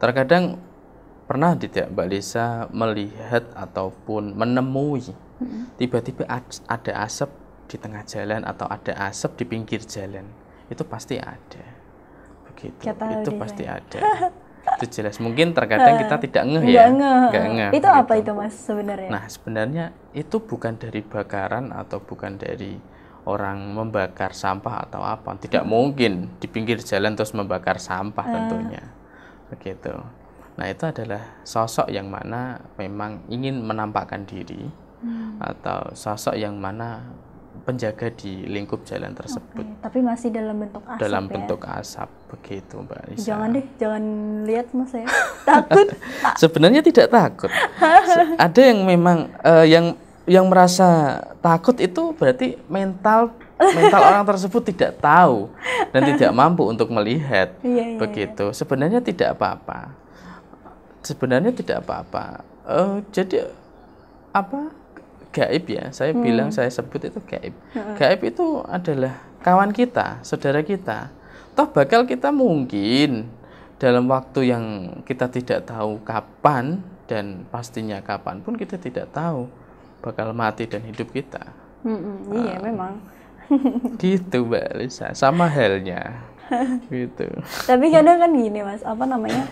Terkadang 0.00 0.56
pernah 1.28 1.52
tidak 1.58 1.92
Mbak 1.92 2.06
Lisa 2.08 2.64
melihat 2.72 3.44
ataupun 3.52 4.32
menemui 4.38 5.12
tiba-tiba 5.76 6.24
ad- 6.30 6.64
ada 6.64 7.04
asap 7.04 7.28
di 7.66 7.76
tengah 7.76 8.06
jalan 8.06 8.40
atau 8.46 8.64
ada 8.70 8.94
asap 9.10 9.42
di 9.42 9.44
pinggir 9.44 9.82
jalan 9.84 10.24
itu 10.72 10.82
pasti 10.86 11.20
ada. 11.20 11.64
Begitu. 12.48 12.88
Itu 13.20 13.30
pasti 13.36 13.64
saya. 13.68 13.82
ada 13.84 14.00
itu 14.76 15.00
jelas 15.00 15.16
mungkin 15.22 15.56
terkadang 15.56 15.96
kita 16.02 16.16
tidak 16.20 16.44
ngeh 16.44 16.64
ya 16.68 16.86
Nggak 16.86 16.88
ngeh. 16.98 17.28
Nggak 17.30 17.46
ngeh, 17.54 17.70
itu 17.80 17.88
apa 17.88 18.12
gitu. 18.18 18.22
itu 18.22 18.32
mas 18.34 18.54
sebenarnya 18.54 19.08
Nah, 19.08 19.24
sebenarnya 19.30 19.84
itu 20.12 20.36
bukan 20.42 20.74
dari 20.76 21.00
bakaran 21.00 21.72
atau 21.72 21.98
bukan 22.02 22.36
dari 22.36 22.76
orang 23.26 23.74
membakar 23.74 24.32
sampah 24.36 24.86
atau 24.86 25.02
apa. 25.02 25.34
Tidak 25.40 25.66
mungkin 25.66 26.38
di 26.38 26.46
pinggir 26.46 26.78
jalan 26.78 27.18
terus 27.18 27.34
membakar 27.34 27.82
sampah 27.82 28.22
tentunya. 28.22 28.82
Begitu. 29.50 29.92
Nah, 30.56 30.66
itu 30.70 30.84
adalah 30.88 31.42
sosok 31.42 31.90
yang 31.90 32.08
mana 32.08 32.62
memang 32.80 33.26
ingin 33.28 33.60
menampakkan 33.60 34.24
diri 34.24 34.70
atau 35.36 35.92
sosok 35.92 36.34
yang 36.38 36.56
mana 36.56 37.04
penjaga 37.64 38.12
di 38.12 38.44
lingkup 38.44 38.84
jalan 38.84 39.14
tersebut 39.16 39.64
Oke, 39.64 39.80
tapi 39.80 39.98
masih 40.02 40.28
dalam 40.34 40.56
bentuk 40.60 40.82
asap 40.84 41.00
dalam 41.00 41.24
ya? 41.24 41.30
bentuk 41.32 41.60
asap 41.64 42.08
begitu 42.26 42.74
Mbak 42.82 43.00
Lisa. 43.08 43.26
jangan 43.32 43.48
deh 43.54 43.66
jangan 43.78 44.02
lihat 44.44 44.66
mas 44.74 44.88
saya 44.90 45.06
takut 45.48 45.86
Sebenarnya 46.42 46.80
tidak 46.82 47.08
takut. 47.10 47.50
Ada 48.46 48.60
yang 48.72 48.84
memang 48.84 49.30
eh, 49.42 49.66
yang 49.70 49.86
yang 50.26 50.46
merasa 50.50 51.22
takut 51.38 51.78
itu 51.78 52.10
berarti 52.18 52.58
mental 52.66 53.30
mental 53.56 54.02
orang 54.02 54.26
tersebut 54.26 54.74
tidak 54.74 54.98
tahu 54.98 55.48
dan 55.94 56.00
tidak 56.12 56.30
mampu 56.34 56.66
untuk 56.66 56.90
melihat. 56.90 57.54
Iya, 57.62 57.94
iya, 57.94 57.98
Begitu. 57.98 58.50
Sebenarnya 58.52 59.00
tidak 59.00 59.38
apa-apa. 59.38 59.94
Sebenarnya 61.06 61.54
tidak 61.54 61.86
apa-apa. 61.86 62.42
Eh, 62.66 62.96
jadi 63.14 63.46
apa? 64.34 64.74
Gaib 65.36 65.64
ya. 65.68 65.92
Saya 65.92 66.16
bilang 66.16 66.48
saya 66.48 66.72
sebut 66.72 67.12
itu 67.12 67.20
gaib. 67.28 67.52
Gaib 68.00 68.20
itu 68.24 68.64
adalah 68.64 69.20
kawan 69.44 69.76
kita, 69.76 70.24
saudara 70.24 70.64
kita. 70.64 71.12
Toh 71.52 71.68
bakal 71.68 72.08
kita 72.08 72.32
mungkin 72.32 73.28
dalam 73.76 74.08
waktu 74.08 74.48
yang 74.48 74.64
kita 75.04 75.28
tidak 75.28 75.68
tahu 75.68 76.00
kapan 76.00 76.80
dan 77.04 77.44
pastinya 77.52 78.00
kapan 78.00 78.40
pun 78.40 78.56
kita 78.56 78.80
tidak 78.80 79.12
tahu 79.12 79.52
bakal 80.00 80.32
mati 80.32 80.64
dan 80.64 80.80
hidup 80.88 81.12
kita. 81.12 81.52
Mm-mm, 81.84 82.32
iya 82.32 82.56
memang 82.58 82.98
Gitu 84.02 84.42
Mbak 84.42 84.68
Lisa, 84.80 85.12
sama 85.14 85.46
halnya. 85.46 86.26
gitu. 86.94 87.26
tapi 87.66 87.90
kadang 87.90 88.22
kan 88.22 88.30
gini 88.30 88.62
mas 88.62 88.82
apa 88.86 89.02
namanya 89.02 89.50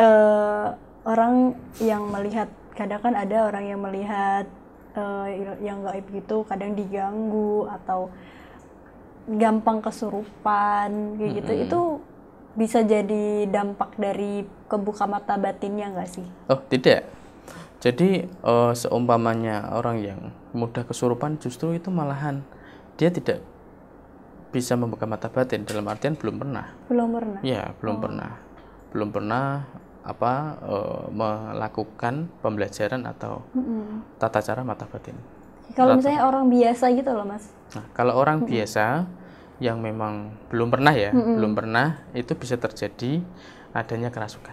eh 0.00 0.66
orang 1.04 1.52
yang 1.76 2.08
melihat 2.08 2.48
kadang 2.72 3.04
kan 3.04 3.12
ada 3.12 3.52
orang 3.52 3.68
yang 3.68 3.80
melihat 3.84 4.48
eh, 4.92 5.26
yang 5.60 5.82
gaib 5.82 6.06
gitu 6.12 6.44
kadang 6.44 6.72
diganggu 6.72 7.68
atau 7.68 8.12
gampang 9.28 9.78
kesurupan 9.78 11.14
kayak 11.14 11.30
gitu 11.42 11.52
itu 11.54 11.80
bisa 12.52 12.84
jadi 12.84 13.48
dampak 13.48 13.96
dari 13.96 14.44
kebuka 14.68 15.08
mata 15.08 15.40
batinnya 15.40 15.88
nggak 15.94 16.10
sih 16.10 16.26
Oh, 16.50 16.60
tidak. 16.68 17.08
Jadi 17.80 18.26
eh, 18.28 18.72
seumpamanya 18.76 19.72
orang 19.72 19.96
yang 20.02 20.20
mudah 20.52 20.84
kesurupan 20.84 21.40
justru 21.40 21.74
itu 21.74 21.88
malahan 21.88 22.44
dia 23.00 23.08
tidak 23.08 23.40
bisa 24.52 24.76
membuka 24.76 25.08
mata 25.08 25.32
batin 25.32 25.64
dalam 25.64 25.88
artian 25.88 26.12
belum 26.12 26.36
pernah. 26.36 26.66
belum 26.92 27.08
pernah 27.16 27.40
Ya, 27.40 27.72
belum 27.80 27.96
pernah. 28.04 28.30
Belum 28.92 29.08
pernah 29.08 29.64
apa 30.02 30.32
eh, 30.60 31.04
melakukan 31.10 32.14
pembelajaran 32.38 33.02
atau 33.04 33.42
Mm-mm. 33.52 34.02
tata 34.18 34.38
cara 34.38 34.62
mata 34.62 34.84
batin. 34.84 35.14
kalau 35.72 35.96
misalnya 35.96 36.22
orang 36.22 36.46
biasa 36.46 36.90
gitu 36.92 37.10
loh 37.10 37.24
mas 37.24 37.48
Nah, 37.72 37.88
kalau 37.92 38.12
orang 38.14 38.44
biasa 38.44 39.08
yang 39.56 39.80
memang 39.80 40.28
belum 40.52 40.68
pernah 40.68 40.92
ya, 40.92 41.08
belum 41.08 41.54
pernah 41.54 42.04
itu 42.12 42.34
bisa 42.34 42.60
terjadi 42.60 43.24
adanya 43.72 44.10
kerasukan. 44.10 44.52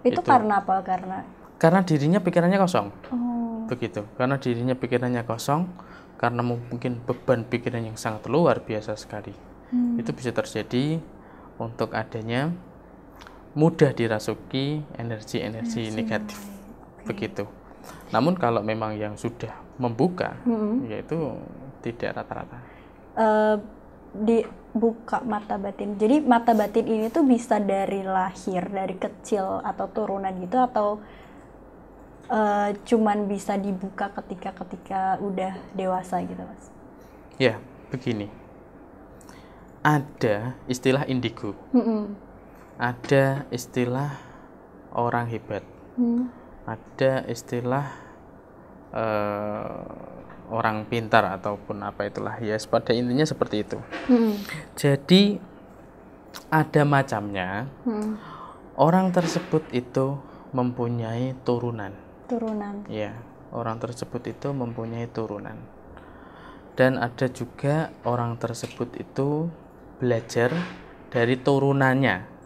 itu, 0.00 0.16
karena 0.22 0.62
apa 0.62 0.80
karena 0.80 1.26
Karena 1.58 1.82
dirinya 1.82 2.22
pikirannya 2.22 2.56
kosong. 2.56 2.88
oh 3.10 3.66
begitu 3.68 4.00
karena 4.16 4.40
dirinya 4.40 4.72
pikirannya 4.72 5.22
kosong 5.22 5.68
karena 6.16 6.40
mungkin 6.40 7.04
beban 7.04 7.44
pikiran 7.44 7.84
yang 7.84 8.00
sangat 8.00 8.24
luar 8.26 8.64
biasa 8.64 8.96
sekali 8.96 9.36
Hmm. 9.68 10.00
itu 10.00 10.08
bisa 10.16 10.32
terjadi 10.32 10.96
untuk 11.60 11.92
adanya 11.92 12.48
mudah 13.54 13.90
dirasuki 13.94 14.84
energi-energi 14.96 15.94
negatif 15.94 16.38
begitu 17.04 17.48
namun 18.12 18.36
kalau 18.36 18.60
memang 18.60 18.96
yang 18.96 19.14
sudah 19.16 19.52
membuka 19.80 20.36
Mm-mm. 20.44 20.88
yaitu 20.90 21.16
tidak 21.80 22.20
rata-rata 22.20 22.58
eh, 23.16 23.56
dibuka 24.08 25.20
mata 25.20 25.60
batin. 25.60 26.00
Jadi 26.00 26.24
mata 26.24 26.56
batin 26.56 26.88
ini 26.88 27.12
tuh 27.12 27.28
bisa 27.28 27.60
dari 27.60 28.00
lahir, 28.00 28.64
dari 28.72 28.96
kecil 28.96 29.60
atau 29.60 29.84
turunan 29.92 30.32
gitu 30.40 30.56
atau 30.56 30.96
eh, 32.28 32.70
cuman 32.84 33.28
bisa 33.28 33.56
dibuka 33.56 34.12
ketika 34.20 34.52
ketika 34.64 35.00
udah 35.20 35.56
dewasa 35.76 36.20
gitu 36.24 36.40
mas. 36.44 36.64
ya 37.40 37.56
begini 37.88 38.28
ada 39.80 40.58
istilah 40.68 41.06
indigo 41.08 41.54
Mm-mm. 41.72 42.12
Ada 42.78 43.44
istilah 43.50 44.14
orang 44.94 45.26
hebat 45.28 45.66
Hmm. 45.98 46.30
ada 46.62 47.26
istilah 47.26 47.90
eh, 48.94 49.82
orang 50.48 50.86
pintar 50.86 51.26
ataupun 51.26 51.82
apa 51.82 52.06
itulah 52.06 52.38
ya 52.38 52.54
pada 52.70 52.94
intinya 52.94 53.26
seperti 53.26 53.66
itu 53.66 53.78
Mm-mm. 54.06 54.38
jadi 54.78 55.42
ada 56.48 56.82
macamnya 56.86 57.66
Mm-mm. 57.84 58.14
orang 58.78 59.10
tersebut 59.10 59.66
itu 59.74 60.16
mempunyai 60.54 61.36
turunan 61.42 61.92
Turunan. 62.30 62.86
ya 62.88 63.12
orang 63.52 63.82
tersebut 63.82 64.22
itu 64.30 64.48
mempunyai 64.54 65.10
turunan 65.10 65.58
dan 66.78 66.94
ada 66.94 67.26
juga 67.26 67.90
orang 68.06 68.38
tersebut 68.38 68.94
itu 68.96 69.50
belajar 69.98 70.54
dari 71.10 71.34
turunannya 71.34 72.37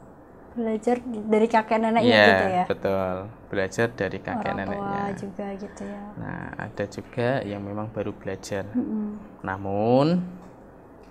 Belajar 0.52 1.00
dari 1.04 1.48
kakek 1.48 1.78
neneknya 1.80 2.12
Iya, 2.12 2.26
gitu 2.28 2.46
ya. 2.52 2.64
betul 2.68 3.14
belajar 3.48 3.86
dari 3.96 4.18
kakek 4.20 4.52
Orang 4.52 4.56
tua 4.56 4.64
neneknya 4.68 5.02
juga 5.16 5.46
gitu 5.56 5.82
ya. 5.88 6.02
Nah, 6.20 6.44
ada 6.60 6.84
juga 6.88 7.28
yang 7.40 7.64
memang 7.64 7.88
baru 7.88 8.12
belajar. 8.12 8.68
Mm-mm. 8.76 9.16
Namun, 9.40 10.20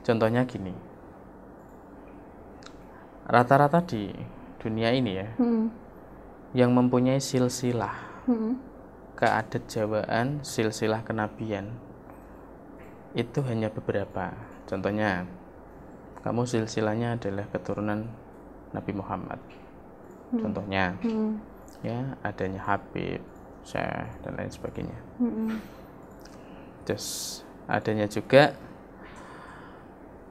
contohnya 0.06 0.46
gini. 0.46 0.74
Rata-rata 3.26 3.82
di 3.86 4.14
dunia 4.62 4.94
ini 4.94 5.12
ya, 5.18 5.28
Mm-mm. 5.42 5.66
yang 6.54 6.70
mempunyai 6.76 7.18
silsilah 7.18 7.98
Mm-mm. 8.30 8.58
keadat 9.18 9.66
jawaan, 9.66 10.42
silsilah 10.46 11.02
kenabian, 11.02 11.74
itu 13.18 13.40
hanya 13.46 13.74
beberapa. 13.74 14.36
Contohnya, 14.70 15.26
kamu 16.22 16.46
silsilahnya 16.46 17.18
adalah 17.18 17.50
keturunan 17.50 18.06
Nabi 18.72 18.92
Muhammad. 18.96 19.40
Contohnya, 20.32 20.96
Mm-mm. 21.04 21.36
ya 21.84 22.16
adanya 22.24 22.64
Habib, 22.64 23.20
Syekh 23.68 24.08
dan 24.24 24.40
lain 24.40 24.52
sebagainya. 24.52 25.00
Mm-mm. 25.20 25.60
Terus 26.88 27.42
adanya 27.68 28.08
juga 28.08 28.56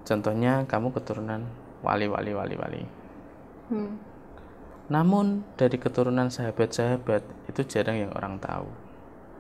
contohnya 0.08 0.64
kamu 0.66 0.90
keturunan 0.96 1.44
wali-wali 1.84 2.32
wali-wali. 2.32 2.82
Mm. 3.70 3.94
Namun 4.90 5.46
dari 5.54 5.78
keturunan 5.78 6.32
sahabat-sahabat 6.32 7.22
itu 7.46 7.60
jarang 7.68 8.00
yang 8.00 8.12
orang 8.16 8.40
tahu. 8.42 8.66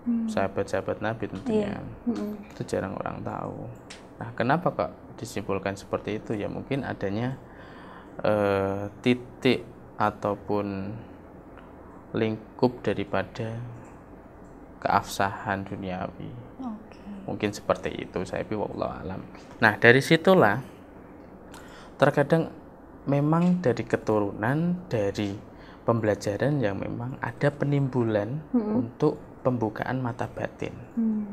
Hmm. 0.00 0.24
Sahabat-sahabat 0.30 1.04
Nabi 1.04 1.28
tentunya 1.28 1.76
Mm-mm. 2.06 2.38
itu 2.54 2.62
jarang 2.64 2.96
orang 2.96 3.20
tahu. 3.20 3.68
Nah, 4.16 4.30
kenapa 4.32 4.72
kok 4.72 4.92
disimpulkan 5.20 5.76
seperti 5.76 6.22
itu? 6.22 6.32
Ya 6.38 6.48
mungkin 6.48 6.86
adanya 6.86 7.36
eh, 8.22 8.84
titik 9.04 9.62
ataupun 10.00 10.66
lingkup 12.16 12.82
daripada 12.82 13.54
keabsahan 14.82 15.62
duniawi. 15.62 16.50
Mungkin 17.30 17.54
seperti 17.54 17.94
itu 17.94 18.26
saya 18.26 18.42
wallahu 18.50 18.90
alam 18.90 19.20
nah 19.60 19.76
dari 19.76 20.00
situlah 20.00 20.58
terkadang 22.00 22.48
memang 23.04 23.60
dari 23.60 23.84
keturunan 23.84 24.88
dari 24.88 25.36
pembelajaran 25.84 26.58
yang 26.58 26.80
memang 26.80 27.20
ada 27.20 27.52
penimbulan 27.52 28.40
hmm. 28.50 28.72
untuk 28.74 29.20
pembukaan 29.44 30.00
mata 30.00 30.26
batin 30.26 30.72
hmm. 30.96 31.24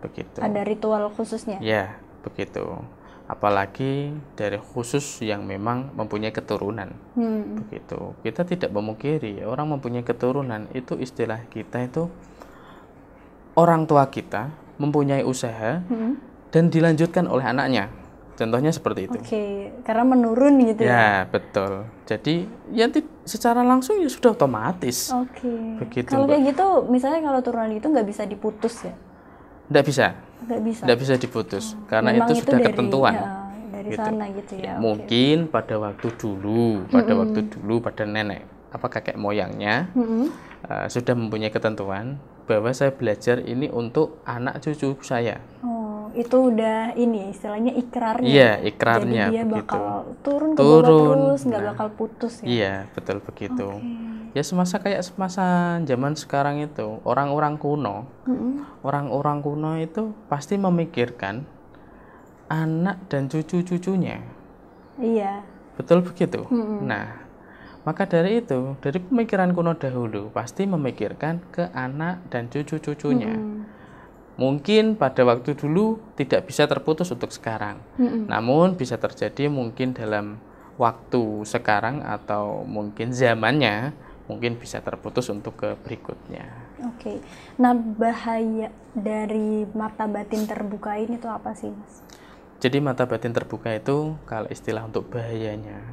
begitu 0.00 0.40
ada 0.40 0.64
ritual 0.64 1.12
khususnya 1.12 1.60
ya 1.60 2.00
begitu 2.24 2.80
apalagi 3.24 4.12
dari 4.36 4.60
khusus 4.60 5.24
yang 5.24 5.48
memang 5.48 5.96
mempunyai 5.96 6.28
keturunan 6.28 6.92
hmm. 7.16 7.64
begitu 7.64 8.12
kita 8.20 8.44
tidak 8.44 8.68
memungkiri 8.68 9.40
orang 9.48 9.72
mempunyai 9.72 10.04
keturunan 10.04 10.68
itu 10.76 11.00
istilah 11.00 11.40
kita 11.48 11.88
itu 11.88 12.12
orang 13.56 13.88
tua 13.88 14.12
kita 14.12 14.52
mempunyai 14.76 15.24
usaha 15.24 15.80
hmm. 15.80 16.20
dan 16.52 16.68
dilanjutkan 16.68 17.24
oleh 17.24 17.48
anaknya 17.48 17.88
contohnya 18.36 18.68
seperti 18.76 19.08
itu 19.08 19.16
oke 19.16 19.24
okay. 19.24 19.72
karena 19.88 20.04
menurun 20.04 20.54
gitu 20.68 20.84
ya, 20.84 20.92
ya 20.92 21.12
betul 21.24 21.88
jadi 22.04 22.44
ya 22.76 22.92
secara 23.24 23.64
langsung 23.64 24.04
ya 24.04 24.10
sudah 24.12 24.36
otomatis 24.36 25.08
oke 25.08 25.32
okay. 25.32 25.80
begitu 25.80 26.12
kalau 26.12 26.28
kayak 26.28 26.52
gitu 26.52 26.66
misalnya 26.92 27.24
kalau 27.24 27.40
turunan 27.40 27.72
itu 27.72 27.88
nggak 27.88 28.04
bisa 28.04 28.28
diputus 28.28 28.84
ya 28.84 28.92
tidak 29.68 29.84
bisa. 29.88 30.06
Tidak 30.44 30.60
bisa. 30.60 30.82
Tidak 30.84 30.98
bisa 31.00 31.14
diputus 31.16 31.64
oh. 31.72 31.88
karena 31.88 32.10
Memang 32.12 32.28
itu 32.28 32.32
sudah 32.44 32.58
dari, 32.60 32.66
ketentuan. 32.68 33.14
Ya, 33.16 33.26
dari 33.72 33.88
gitu. 33.90 34.04
sana 34.04 34.24
gitu 34.30 34.54
ya. 34.60 34.74
Mungkin 34.78 35.36
okay. 35.48 35.52
pada 35.52 35.74
waktu 35.80 36.08
dulu, 36.20 36.64
pada 36.92 37.02
mm 37.02 37.08
-hmm. 37.08 37.20
waktu 37.20 37.40
dulu 37.48 37.74
pada 37.80 38.04
nenek 38.04 38.42
apa 38.74 38.86
kakek 38.90 39.14
moyangnya 39.14 39.86
mm 39.94 40.02
-hmm. 40.02 40.24
uh, 40.66 40.86
sudah 40.90 41.14
mempunyai 41.14 41.54
ketentuan 41.54 42.18
bahwa 42.44 42.70
saya 42.76 42.92
belajar 42.92 43.40
ini 43.40 43.72
untuk 43.72 44.20
anak 44.28 44.60
cucu 44.60 45.00
saya. 45.00 45.40
Oh, 45.64 45.73
itu 46.14 46.36
udah 46.54 46.94
ini 46.94 47.34
istilahnya 47.34 47.72
ikrarnya. 47.74 48.26
Iya, 48.26 48.50
ikrarnya 48.62 49.24
Jadi 49.28 49.34
dia 49.34 49.44
begitu. 49.44 49.74
bakal 49.74 49.84
turun 50.22 50.50
ke 50.54 50.62
turun, 50.62 51.18
terus, 51.28 51.40
nggak 51.46 51.62
nah, 51.62 51.68
bakal 51.74 51.88
putus 51.94 52.34
ya. 52.40 52.46
Iya, 52.46 52.74
betul 52.94 53.18
begitu. 53.20 53.68
Okay 53.70 54.14
ya 54.34 54.42
semasa 54.42 54.82
kayak 54.82 55.06
semasa 55.06 55.78
zaman 55.86 56.18
sekarang 56.18 56.58
itu 56.58 56.98
orang-orang 57.06 57.54
kuno 57.54 58.10
orang-orang 58.82 59.38
mm-hmm. 59.38 59.54
kuno 59.62 59.72
itu 59.78 60.10
pasti 60.26 60.58
memikirkan 60.58 61.46
anak 62.50 63.06
dan 63.06 63.30
cucu-cucunya 63.30 64.26
iya 64.98 65.46
betul 65.78 66.02
begitu 66.02 66.50
mm-hmm. 66.50 66.82
nah 66.82 67.22
maka 67.86 68.10
dari 68.10 68.42
itu 68.42 68.74
dari 68.82 68.98
pemikiran 68.98 69.54
kuno 69.54 69.78
dahulu 69.78 70.34
pasti 70.34 70.66
memikirkan 70.66 71.38
ke 71.54 71.70
anak 71.70 72.26
dan 72.26 72.50
cucu-cucunya 72.50 73.38
mm-hmm. 73.38 73.73
Mungkin 74.34 74.98
pada 74.98 75.22
waktu 75.22 75.54
dulu 75.54 76.02
tidak 76.18 76.50
bisa 76.50 76.66
terputus 76.66 77.10
untuk 77.14 77.30
sekarang 77.30 77.78
mm-hmm. 78.00 78.26
namun 78.26 78.74
bisa 78.74 78.98
terjadi 78.98 79.46
mungkin 79.46 79.94
dalam 79.94 80.42
waktu 80.74 81.46
sekarang 81.46 82.02
atau 82.02 82.66
mungkin 82.66 83.14
zamannya 83.14 83.94
mungkin 84.24 84.56
bisa 84.56 84.80
terputus 84.80 85.28
untuk 85.28 85.60
ke 85.60 85.76
berikutnya. 85.84 86.48
Oke, 86.84 86.96
okay. 86.96 87.16
nah 87.60 87.76
bahaya 87.76 88.72
dari 88.96 89.68
mata 89.76 90.08
batin 90.08 90.48
terbuka 90.48 90.96
ini 90.96 91.20
tuh 91.20 91.28
apa 91.28 91.52
sih, 91.52 91.68
mas? 91.68 92.00
Jadi 92.60 92.80
mata 92.80 93.04
batin 93.04 93.36
terbuka 93.36 93.68
itu 93.76 94.16
kalau 94.24 94.48
istilah 94.48 94.88
untuk 94.88 95.12
bahayanya, 95.12 95.84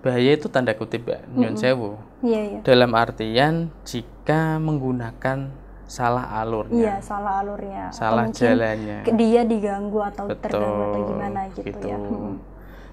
bahaya 0.00 0.32
itu 0.32 0.48
tanda 0.48 0.72
kutip 0.72 1.04
mbak, 1.04 1.20
mm 1.28 1.36
-hmm. 1.36 1.56
sewu. 1.60 2.00
Iya, 2.24 2.40
iya. 2.40 2.60
Dalam 2.64 2.96
artian 2.96 3.68
jika 3.84 4.56
menggunakan 4.56 5.52
salah 5.86 6.26
alurnya. 6.40 6.78
Iya, 6.78 6.96
salah 7.04 7.32
alurnya. 7.44 7.84
Salah 7.92 8.26
jalannya. 8.32 9.04
Dia 9.06 9.42
diganggu 9.44 10.00
atau 10.00 10.30
Betul, 10.30 10.42
terganggu 10.48 10.82
atau 10.88 11.00
gimana 11.12 11.40
gitu, 11.52 11.66
gitu. 11.68 11.86
ya. 11.86 11.98
Hmm. 11.98 12.36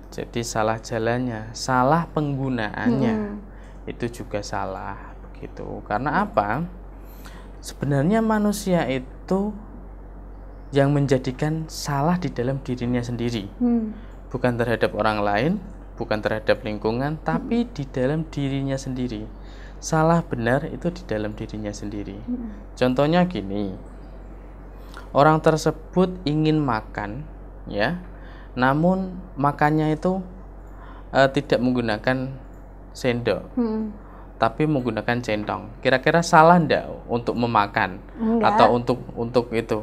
Jadi 0.09 0.41
salah 0.41 0.77
jalannya, 0.81 1.53
salah 1.53 2.09
penggunaannya. 2.11 3.13
Hmm 3.13 3.49
itu 3.89 4.21
juga 4.21 4.45
salah 4.45 5.17
begitu 5.29 5.81
karena 5.89 6.21
apa 6.21 6.69
sebenarnya 7.59 8.21
manusia 8.21 8.85
itu 8.85 9.49
yang 10.69 10.93
menjadikan 10.93 11.65
salah 11.65 12.21
di 12.21 12.29
dalam 12.29 12.61
dirinya 12.61 13.01
sendiri 13.01 13.49
hmm. 13.57 13.85
bukan 14.29 14.53
terhadap 14.61 14.93
orang 14.93 15.19
lain 15.25 15.51
bukan 15.97 16.21
terhadap 16.21 16.61
lingkungan 16.61 17.17
tapi 17.25 17.65
hmm. 17.65 17.69
di 17.73 17.83
dalam 17.89 18.19
dirinya 18.29 18.77
sendiri 18.77 19.25
salah 19.79 20.19
benar 20.23 20.67
itu 20.67 20.91
di 20.91 21.03
dalam 21.07 21.31
dirinya 21.31 21.71
sendiri. 21.71 22.19
Hmm. 22.27 22.51
contohnya 22.75 23.23
gini 23.25 23.75
orang 25.15 25.39
tersebut 25.39 26.19
ingin 26.27 26.59
makan 26.59 27.23
ya 27.65 27.97
namun 28.59 29.15
makannya 29.39 29.95
itu 29.95 30.19
uh, 31.15 31.29
tidak 31.31 31.63
menggunakan 31.63 32.27
sendok 32.91 33.47
hmm. 33.55 33.93
tapi 34.35 34.67
menggunakan 34.67 35.23
centong. 35.23 35.71
Kira-kira 35.79 36.19
salah 36.19 36.59
ndak 36.59 36.87
untuk 37.07 37.39
memakan? 37.39 37.99
Enggak. 38.19 38.55
atau 38.55 38.67
untuk 38.75 38.99
untuk 39.15 39.45
itu? 39.55 39.79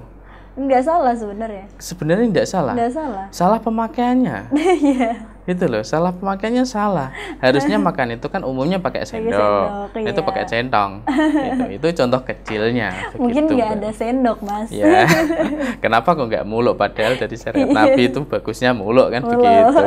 Enggak 0.57 0.85
salah 0.85 1.13
sebenarnya. 1.13 1.65
Sebenarnya 1.77 2.27
enggak 2.29 2.49
salah. 2.49 2.75
Enggak 2.77 2.93
salah. 2.93 3.25
Salah 3.33 3.59
pemakaiannya. 3.63 4.53
Iya 4.77 5.36
itu 5.47 5.65
loh 5.71 5.83
salah 5.87 6.11
pemakaiannya 6.11 6.67
salah. 6.67 7.15
Harusnya 7.39 7.79
makan 7.89 8.19
itu 8.19 8.27
kan 8.27 8.43
umumnya 8.43 8.83
pakai 8.83 9.07
sendok, 9.07 9.31
sendok 9.31 10.03
iya. 10.03 10.11
itu 10.11 10.21
pakai 10.27 10.45
centong 10.47 10.91
itu 11.39 11.65
itu 11.79 11.87
contoh 12.03 12.21
kecilnya 12.27 13.15
mungkin 13.15 13.43
nggak 13.47 13.71
ada 13.79 13.91
sendok 13.95 14.39
mas. 14.43 14.69
Ya 14.75 15.07
kenapa 15.85 16.19
kok 16.19 16.27
nggak 16.27 16.45
muluk? 16.45 16.75
Padahal 16.75 17.15
dari 17.15 17.39
syariat 17.39 17.71
nabi 17.71 18.11
itu 18.11 18.19
bagusnya 18.27 18.75
muluk 18.75 19.15
kan 19.15 19.23
muluk. 19.23 19.41
begitu. 19.41 19.85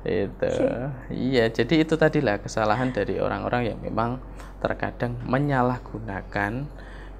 Itu. 0.00 0.52
Iya. 1.12 1.44
Jadi 1.52 1.74
itu 1.84 1.94
tadilah 1.96 2.40
kesalahan 2.40 2.92
dari 2.92 3.20
orang-orang 3.20 3.72
yang 3.74 3.78
memang 3.80 4.20
terkadang 4.60 5.16
menyalahgunakan 5.24 6.68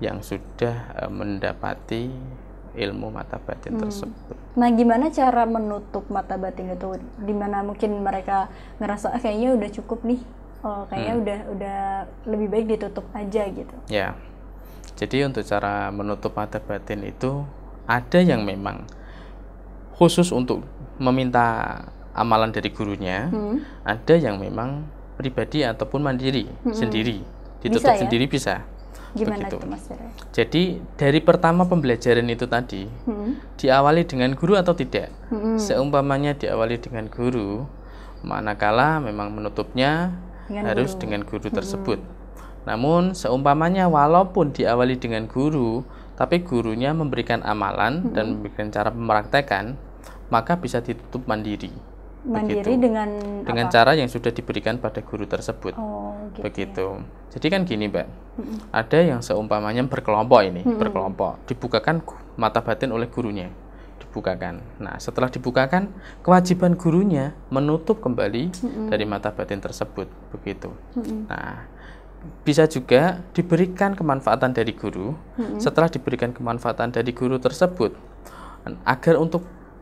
yang 0.01 0.19
sudah 0.25 0.97
uh, 0.97 1.13
mendapati 1.13 2.09
ilmu 2.77 3.11
mata 3.11 3.39
batin 3.43 3.77
hmm. 3.77 3.83
tersebut. 3.83 4.37
Nah, 4.55 4.69
gimana 4.75 5.11
cara 5.11 5.43
menutup 5.47 6.07
mata 6.11 6.39
batin 6.39 6.75
itu? 6.75 6.99
Di 7.23 7.35
mana 7.35 7.63
mungkin 7.67 8.03
mereka 8.03 8.51
ngerasa 8.79 9.15
ah, 9.15 9.21
kayaknya 9.21 9.57
udah 9.59 9.71
cukup 9.75 10.07
nih, 10.07 10.21
oh 10.63 10.87
kayaknya 10.91 11.15
hmm. 11.15 11.23
udah 11.23 11.39
udah 11.57 11.81
lebih 12.31 12.49
baik 12.51 12.67
ditutup 12.77 13.07
aja 13.15 13.43
gitu. 13.51 13.77
Ya, 13.91 14.15
jadi 14.95 15.27
untuk 15.27 15.43
cara 15.47 15.89
menutup 15.91 16.37
mata 16.37 16.59
batin 16.61 17.07
itu 17.07 17.43
ada 17.87 18.19
yang 18.23 18.47
memang 18.47 18.87
khusus 19.97 20.31
untuk 20.31 20.63
meminta 21.01 21.81
amalan 22.15 22.53
dari 22.53 22.71
gurunya, 22.71 23.31
hmm. 23.31 23.87
ada 23.87 24.15
yang 24.19 24.39
memang 24.39 24.87
pribadi 25.21 25.67
ataupun 25.67 26.01
mandiri 26.01 26.49
hmm. 26.65 26.73
sendiri 26.73 27.21
ditutup 27.61 27.93
bisa, 27.93 27.97
ya? 27.97 28.01
sendiri 28.01 28.25
bisa 28.25 28.55
Gimana 29.13 29.51
begitu. 29.51 29.57
itu 29.59 29.67
Mas 29.67 29.85
Jadi 30.31 30.63
dari 30.95 31.21
pertama 31.21 31.67
pembelajaran 31.67 32.27
itu 32.31 32.47
tadi 32.47 32.87
hmm. 32.87 33.59
diawali 33.59 34.07
dengan 34.07 34.31
guru 34.39 34.55
atau 34.55 34.75
tidak? 34.77 35.11
Hmm. 35.29 35.59
Seumpamanya 35.59 36.39
diawali 36.39 36.79
dengan 36.79 37.11
guru, 37.11 37.67
manakala 38.23 39.03
memang 39.03 39.35
menutupnya 39.35 40.15
dengan 40.47 40.71
harus 40.71 40.95
guru. 40.95 41.01
dengan 41.03 41.21
guru 41.27 41.49
tersebut. 41.51 41.99
Hmm. 41.99 42.09
Namun 42.71 43.03
seumpamanya 43.19 43.91
walaupun 43.91 44.55
diawali 44.55 44.95
dengan 45.01 45.27
guru, 45.27 45.83
tapi 46.15 46.47
gurunya 46.47 46.95
memberikan 46.95 47.43
amalan 47.43 48.07
hmm. 48.07 48.13
dan 48.15 48.25
memberikan 48.39 48.71
cara 48.71 48.95
memaktekan, 48.95 49.75
maka 50.31 50.55
bisa 50.55 50.79
ditutup 50.79 51.27
mandiri 51.27 51.90
mandiri 52.25 52.77
begitu. 52.77 52.85
dengan 52.85 53.09
dengan 53.45 53.67
apa? 53.69 53.73
cara 53.73 53.93
yang 53.97 54.09
sudah 54.13 54.29
diberikan 54.29 54.77
pada 54.77 55.01
guru 55.01 55.25
tersebut 55.25 55.73
oh, 55.81 56.13
gitu 56.37 56.41
begitu 56.45 56.87
ya. 57.01 57.33
jadi 57.37 57.47
kan 57.49 57.61
gini 57.65 57.89
mbak 57.89 58.07
mm-hmm. 58.07 58.57
ada 58.77 58.99
yang 59.01 59.21
seumpamanya 59.25 59.83
berkelompok 59.89 60.41
ini 60.45 60.61
mm-hmm. 60.61 60.81
berkelompok 60.81 61.41
dibukakan 61.49 62.05
mata 62.37 62.61
batin 62.61 62.93
oleh 62.93 63.09
gurunya 63.09 63.49
dibukakan 64.05 64.61
nah 64.77 65.01
setelah 65.01 65.33
dibukakan 65.33 65.89
kewajiban 66.21 66.77
gurunya 66.77 67.33
menutup 67.49 68.05
kembali 68.05 68.53
mm-hmm. 68.53 68.87
dari 68.93 69.05
mata 69.09 69.33
batin 69.33 69.65
tersebut 69.65 70.09
begitu 70.37 70.69
mm-hmm. 71.01 71.21
nah 71.25 71.65
bisa 72.45 72.69
juga 72.69 73.25
diberikan 73.33 73.97
kemanfaatan 73.97 74.53
dari 74.53 74.77
guru 74.77 75.17
mm-hmm. 75.17 75.57
setelah 75.57 75.89
diberikan 75.89 76.37
kemanfaatan 76.37 76.93
dari 76.93 77.17
guru 77.17 77.41
tersebut 77.41 77.97
agar 78.85 79.17
untuk 79.17 79.41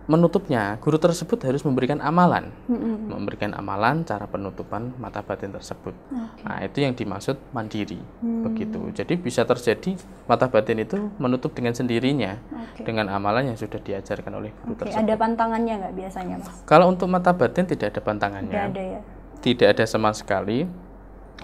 menutupnya, 0.08 0.80
guru 0.80 0.96
tersebut 0.96 1.36
harus 1.44 1.60
memberikan 1.68 2.00
amalan, 2.00 2.48
mm-hmm. 2.64 3.12
memberikan 3.12 3.52
amalan 3.52 4.08
cara 4.08 4.24
penutupan 4.24 4.96
mata 4.96 5.20
batin 5.20 5.52
tersebut. 5.52 5.92
Okay. 5.92 6.44
Nah, 6.48 6.58
itu 6.64 6.78
yang 6.80 6.96
dimaksud 6.96 7.36
mandiri, 7.52 8.00
mm. 8.24 8.40
begitu. 8.48 8.80
Jadi 8.96 9.20
bisa 9.20 9.44
terjadi 9.44 10.00
mata 10.24 10.48
batin 10.48 10.80
itu 10.80 11.12
menutup 11.20 11.52
dengan 11.52 11.76
sendirinya 11.76 12.40
okay. 12.72 12.88
dengan 12.88 13.12
amalan 13.12 13.52
yang 13.52 13.58
sudah 13.60 13.76
diajarkan 13.84 14.32
oleh 14.32 14.48
guru 14.64 14.80
okay. 14.80 14.88
tersebut. 14.88 15.04
Ada 15.04 15.14
pantangannya 15.20 15.74
nggak 15.76 15.94
biasanya, 15.94 16.34
mas? 16.40 16.56
Kalau 16.64 16.88
untuk 16.88 17.06
mata 17.12 17.36
batin 17.36 17.68
tidak 17.68 17.92
ada 17.92 18.00
pantangannya. 18.00 18.48
Tidak 18.48 18.68
ada 18.72 18.82
ya. 18.82 19.00
Tidak 19.38 19.68
ada 19.70 19.84
sama 19.84 20.16
sekali, 20.16 20.64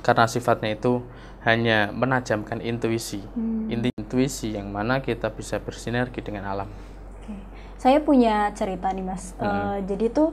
karena 0.01 0.25
sifatnya 0.25 0.73
itu 0.73 1.05
hanya 1.45 1.93
menajamkan 1.93 2.65
intuisi, 2.65 3.21
hmm. 3.21 3.69
intuisi 3.69 4.57
yang 4.57 4.73
mana 4.73 5.05
kita 5.05 5.29
bisa 5.29 5.61
bersinergi 5.61 6.25
dengan 6.25 6.49
alam. 6.49 6.94
Saya 7.85 8.01
punya 8.01 8.49
cerita 8.57 8.89
nih 8.89 9.05
mas. 9.05 9.37
Uh, 9.37 9.85
jadi 9.85 10.09
tuh 10.09 10.33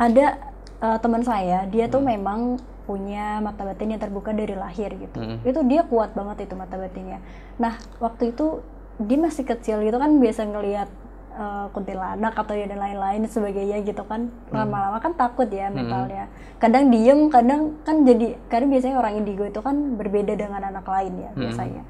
ada 0.00 0.40
uh, 0.80 0.96
teman 0.96 1.20
saya, 1.20 1.68
dia 1.68 1.84
tuh 1.92 2.00
memang 2.00 2.56
punya 2.88 3.44
mata 3.44 3.68
batin 3.68 3.92
yang 3.92 4.00
terbuka 4.00 4.32
dari 4.32 4.56
lahir 4.56 4.88
gitu. 4.96 5.20
Hmm. 5.20 5.44
Itu 5.44 5.60
dia 5.68 5.84
kuat 5.84 6.16
banget 6.16 6.48
itu 6.48 6.56
mata 6.56 6.80
batinnya. 6.80 7.20
Nah 7.60 7.76
waktu 8.00 8.32
itu 8.32 8.64
dia 8.96 9.20
masih 9.20 9.44
kecil 9.44 9.84
gitu 9.84 10.00
kan 10.00 10.16
biasa 10.16 10.48
ngelihat 10.48 10.88
uh, 11.36 11.68
kuntilanak 11.76 12.32
atau 12.40 12.56
ya 12.56 12.64
dan 12.64 12.80
lain-lain 12.80 13.28
sebagainya 13.28 13.84
gitu 13.84 14.08
kan. 14.08 14.32
Lama-lama 14.48 14.96
kan 14.96 15.12
takut 15.12 15.52
ya 15.52 15.68
mentalnya. 15.68 16.32
Kadang 16.56 16.88
diem 16.88 17.28
kadang 17.28 17.76
kan 17.84 18.00
jadi 18.08 18.40
karena 18.48 18.66
biasanya 18.72 18.96
orang 18.96 19.20
indigo 19.20 19.44
itu 19.44 19.60
kan 19.60 19.76
berbeda 20.00 20.40
dengan 20.40 20.72
anak 20.72 20.88
lain 20.88 21.20
ya 21.20 21.30
biasanya. 21.36 21.84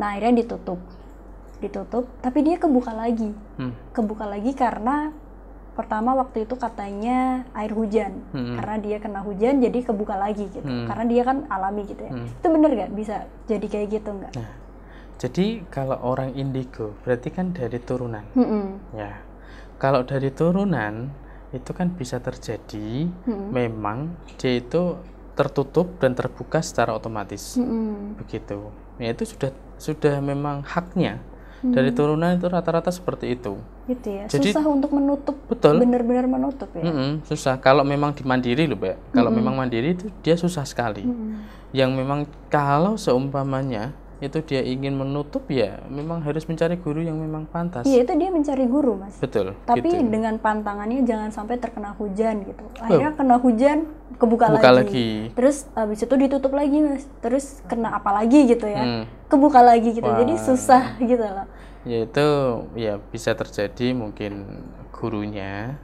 Nah 0.00 0.16
akhirnya 0.16 0.40
ditutup 0.40 0.80
ditutup 1.62 2.10
tapi 2.18 2.42
dia 2.42 2.58
kebuka 2.58 2.90
lagi 2.90 3.30
Hmm. 3.56 3.72
kebuka 3.94 4.26
lagi 4.26 4.50
karena 4.52 5.14
pertama 5.72 6.12
waktu 6.12 6.44
itu 6.44 6.52
katanya 6.52 7.48
air 7.54 7.72
hujan 7.72 8.20
Hmm. 8.34 8.58
karena 8.58 8.76
dia 8.76 8.96
kena 8.98 9.22
hujan 9.22 9.56
jadi 9.58 9.78
kebuka 9.80 10.18
lagi 10.18 10.44
gitu 10.50 10.66
Hmm. 10.66 10.84
karena 10.84 11.04
dia 11.06 11.22
kan 11.22 11.46
alami 11.48 11.86
gitu 11.86 12.02
ya 12.02 12.12
Hmm. 12.12 12.26
itu 12.28 12.46
bener 12.46 12.70
nggak 12.74 12.92
bisa 12.92 13.16
jadi 13.46 13.66
kayak 13.66 13.88
gitu 13.90 14.10
nggak 14.12 14.32
Nah, 14.36 14.52
jadi 15.16 15.46
kalau 15.70 15.96
orang 16.02 16.34
indigo 16.34 16.92
berarti 17.00 17.30
kan 17.30 17.54
dari 17.54 17.78
turunan. 17.78 18.26
Mm-mm. 18.34 18.66
Ya. 18.92 19.22
Kalau 19.78 20.02
dari 20.02 20.28
turunan 20.28 21.14
itu 21.52 21.70
kan 21.70 21.88
bisa 21.88 22.18
terjadi 22.18 23.06
Hmm. 23.22 23.48
memang 23.50 23.98
dia 24.34 24.58
itu 24.58 24.98
tertutup 25.32 25.96
dan 25.96 26.12
terbuka 26.12 26.58
secara 26.58 26.92
otomatis. 26.92 27.54
Mm-mm. 27.54 28.18
Begitu. 28.18 28.66
Ya 28.98 29.14
itu 29.14 29.24
sudah 29.24 29.50
sudah 29.78 30.18
memang 30.18 30.66
haknya. 30.66 31.22
Dari 31.62 31.94
turunan 31.94 32.34
itu 32.34 32.50
rata-rata 32.50 32.90
seperti 32.90 33.38
itu. 33.38 33.54
gitu 33.82 34.08
ya 34.10 34.26
Jadi- 34.26 34.50
susah 34.50 34.66
untuk 34.66 34.90
menutup 34.94 35.34
Betul. 35.46 35.78
benar-benar 35.78 36.26
menutup 36.26 36.70
ya 36.74 36.82
Mm-mm, 36.82 37.22
susah. 37.22 37.58
Kalau 37.58 37.82
memang 37.82 38.14
di 38.14 38.22
mandiri 38.22 38.66
loh, 38.66 38.74
Mbak. 38.74 39.14
Kalau 39.14 39.30
memang 39.30 39.54
mandiri 39.54 39.94
itu 39.94 40.06
dia 40.22 40.34
susah 40.34 40.62
sekali. 40.62 41.02
Mm. 41.06 41.38
Yang 41.70 41.90
memang 41.94 42.20
kalau 42.46 42.94
seumpamanya 42.94 43.90
itu 44.22 44.38
dia 44.46 44.62
ingin 44.62 44.94
menutup 44.94 45.42
ya 45.50 45.82
memang 45.90 46.22
harus 46.22 46.46
mencari 46.46 46.78
guru 46.78 47.02
yang 47.02 47.18
memang 47.18 47.42
pantas. 47.50 47.82
iya 47.82 48.06
itu 48.06 48.14
dia 48.14 48.30
mencari 48.30 48.70
guru 48.70 48.94
mas 48.94 49.18
Betul. 49.18 49.58
tapi 49.66 49.90
gitu. 49.90 50.06
dengan 50.06 50.38
pantangannya 50.38 51.02
jangan 51.02 51.34
sampai 51.34 51.58
terkena 51.58 51.90
hujan 51.98 52.46
gitu 52.46 52.62
akhirnya 52.78 53.10
kena 53.18 53.36
hujan 53.42 53.90
kebuka 54.22 54.46
Buka 54.54 54.70
lagi. 54.70 54.78
lagi. 54.78 55.10
terus 55.34 55.66
habis 55.74 55.98
itu 55.98 56.14
ditutup 56.14 56.54
lagi 56.54 56.78
mas 56.78 57.04
terus 57.18 57.58
kena 57.66 57.98
apa 57.98 58.14
lagi 58.14 58.46
gitu 58.46 58.70
ya 58.70 58.82
Hmm. 58.82 59.04
kebuka 59.26 59.58
lagi 59.58 59.90
gitu 59.90 60.06
jadi 60.06 60.34
Wah. 60.38 60.44
susah 60.46 60.84
gitu 61.02 61.26
loh 61.26 61.46
yaitu 61.82 62.26
ya 62.78 63.02
bisa 63.10 63.34
terjadi 63.34 63.90
mungkin 63.90 64.46
gurunya 64.94 65.74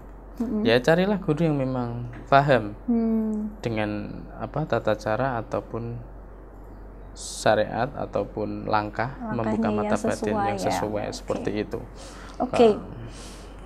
ya 0.63 0.79
carilah 0.79 1.19
guru 1.19 1.43
yang 1.43 1.59
memang 1.59 2.07
paham 2.31 2.79
hmm. 2.87 3.59
dengan 3.59 4.23
apa 4.39 4.63
tata 4.63 4.95
cara 4.95 5.43
ataupun 5.43 5.99
syariat 7.15 7.89
ataupun 7.95 8.67
langkah 8.67 9.15
membuka 9.35 9.69
Langkahnya 9.69 9.71
mata 9.71 9.95
yang 9.95 10.03
batin 10.03 10.13
sesuai 10.13 10.45
yang 10.47 10.59
ya. 10.59 10.65
sesuai 10.71 11.07
Oke. 11.09 11.17
seperti 11.17 11.51
itu 11.67 11.79
oke 12.39 12.69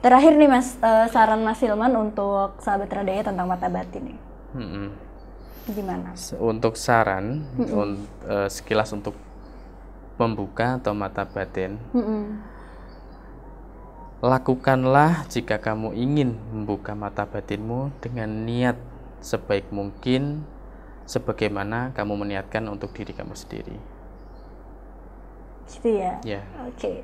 terakhir 0.02 0.32
nih 0.34 0.48
mas 0.50 0.74
eh, 0.78 1.06
saran 1.10 1.40
mas 1.42 1.58
Hilman 1.62 1.94
untuk 1.94 2.58
sahabat 2.58 2.90
radaya 2.90 3.22
tentang 3.22 3.46
mata 3.46 3.68
batin 3.70 4.02
nih 4.14 4.18
Mm-mm. 4.52 4.86
gimana 5.72 6.10
untuk 6.42 6.74
saran 6.74 7.46
un- 7.58 8.08
eh, 8.26 8.48
sekilas 8.50 8.90
untuk 8.92 9.14
membuka 10.18 10.76
atau 10.82 10.92
mata 10.92 11.22
batin 11.22 11.78
Mm-mm. 11.94 12.42
lakukanlah 14.22 15.26
jika 15.26 15.58
kamu 15.58 15.94
ingin 15.98 16.38
membuka 16.54 16.94
mata 16.94 17.26
batinmu 17.26 17.90
dengan 17.98 18.30
niat 18.46 18.78
sebaik 19.18 19.70
mungkin 19.70 20.42
sebagaimana 21.06 21.92
kamu 21.94 22.14
meniatkan 22.26 22.64
untuk 22.70 22.94
diri 22.94 23.12
kamu 23.12 23.34
sendiri. 23.34 23.76
Gitu 25.70 25.88
ya? 25.98 26.20
Ya. 26.22 26.42
Oke, 26.68 27.02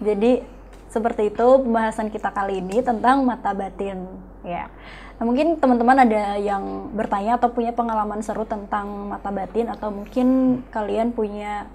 jadi 0.00 0.42
seperti 0.90 1.30
itu 1.30 1.46
pembahasan 1.62 2.10
kita 2.10 2.34
kali 2.34 2.58
ini 2.58 2.82
tentang 2.82 3.22
mata 3.22 3.54
batin. 3.54 4.10
Ya, 4.42 4.72
nah, 5.20 5.24
mungkin 5.28 5.60
teman-teman 5.60 6.02
ada 6.02 6.40
yang 6.40 6.90
bertanya 6.96 7.36
atau 7.36 7.52
punya 7.52 7.70
pengalaman 7.76 8.24
seru 8.24 8.48
tentang 8.48 9.12
mata 9.12 9.28
batin 9.28 9.68
atau 9.68 9.92
mungkin 9.92 10.60
kalian 10.72 11.12
punya 11.12 11.68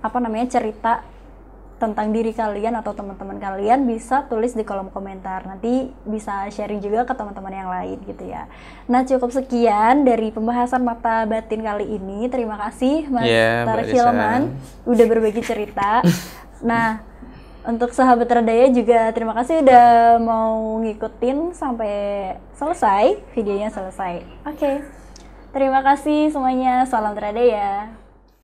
apa 0.00 0.16
namanya 0.20 0.60
cerita 0.60 1.04
tentang 1.80 2.12
diri 2.12 2.36
kalian 2.36 2.76
atau 2.76 2.92
teman-teman 2.92 3.40
kalian 3.40 3.88
bisa 3.88 4.28
tulis 4.28 4.52
di 4.52 4.68
kolom 4.68 4.92
komentar. 4.92 5.48
Nanti 5.48 5.88
bisa 6.04 6.44
sharing 6.52 6.84
juga 6.84 7.08
ke 7.08 7.16
teman-teman 7.16 7.50
yang 7.50 7.72
lain 7.72 7.96
gitu 8.04 8.28
ya. 8.28 8.46
Nah, 8.84 9.08
cukup 9.08 9.32
sekian 9.32 10.04
dari 10.04 10.28
pembahasan 10.28 10.84
mata 10.84 11.24
batin 11.24 11.64
kali 11.64 11.96
ini. 11.96 12.28
Terima 12.28 12.60
kasih 12.60 13.08
Mas 13.08 13.24
Mbak 13.24 13.66
Tarik. 13.66 13.86
Hilman 13.96 14.40
udah 14.84 15.06
berbagi 15.08 15.40
cerita. 15.40 16.04
nah, 16.60 17.00
untuk 17.64 17.96
sahabat 17.96 18.28
Radaya 18.28 18.68
juga 18.68 19.08
terima 19.16 19.32
kasih 19.36 19.64
udah 19.64 20.20
mau 20.20 20.80
ngikutin 20.84 21.56
sampai 21.56 21.92
selesai 22.56 23.16
videonya 23.32 23.72
selesai. 23.72 24.20
Oke. 24.44 24.84
Terima 25.50 25.82
kasih 25.82 26.30
semuanya. 26.30 26.86
Salam 26.86 27.16
Radaya. 27.16 27.99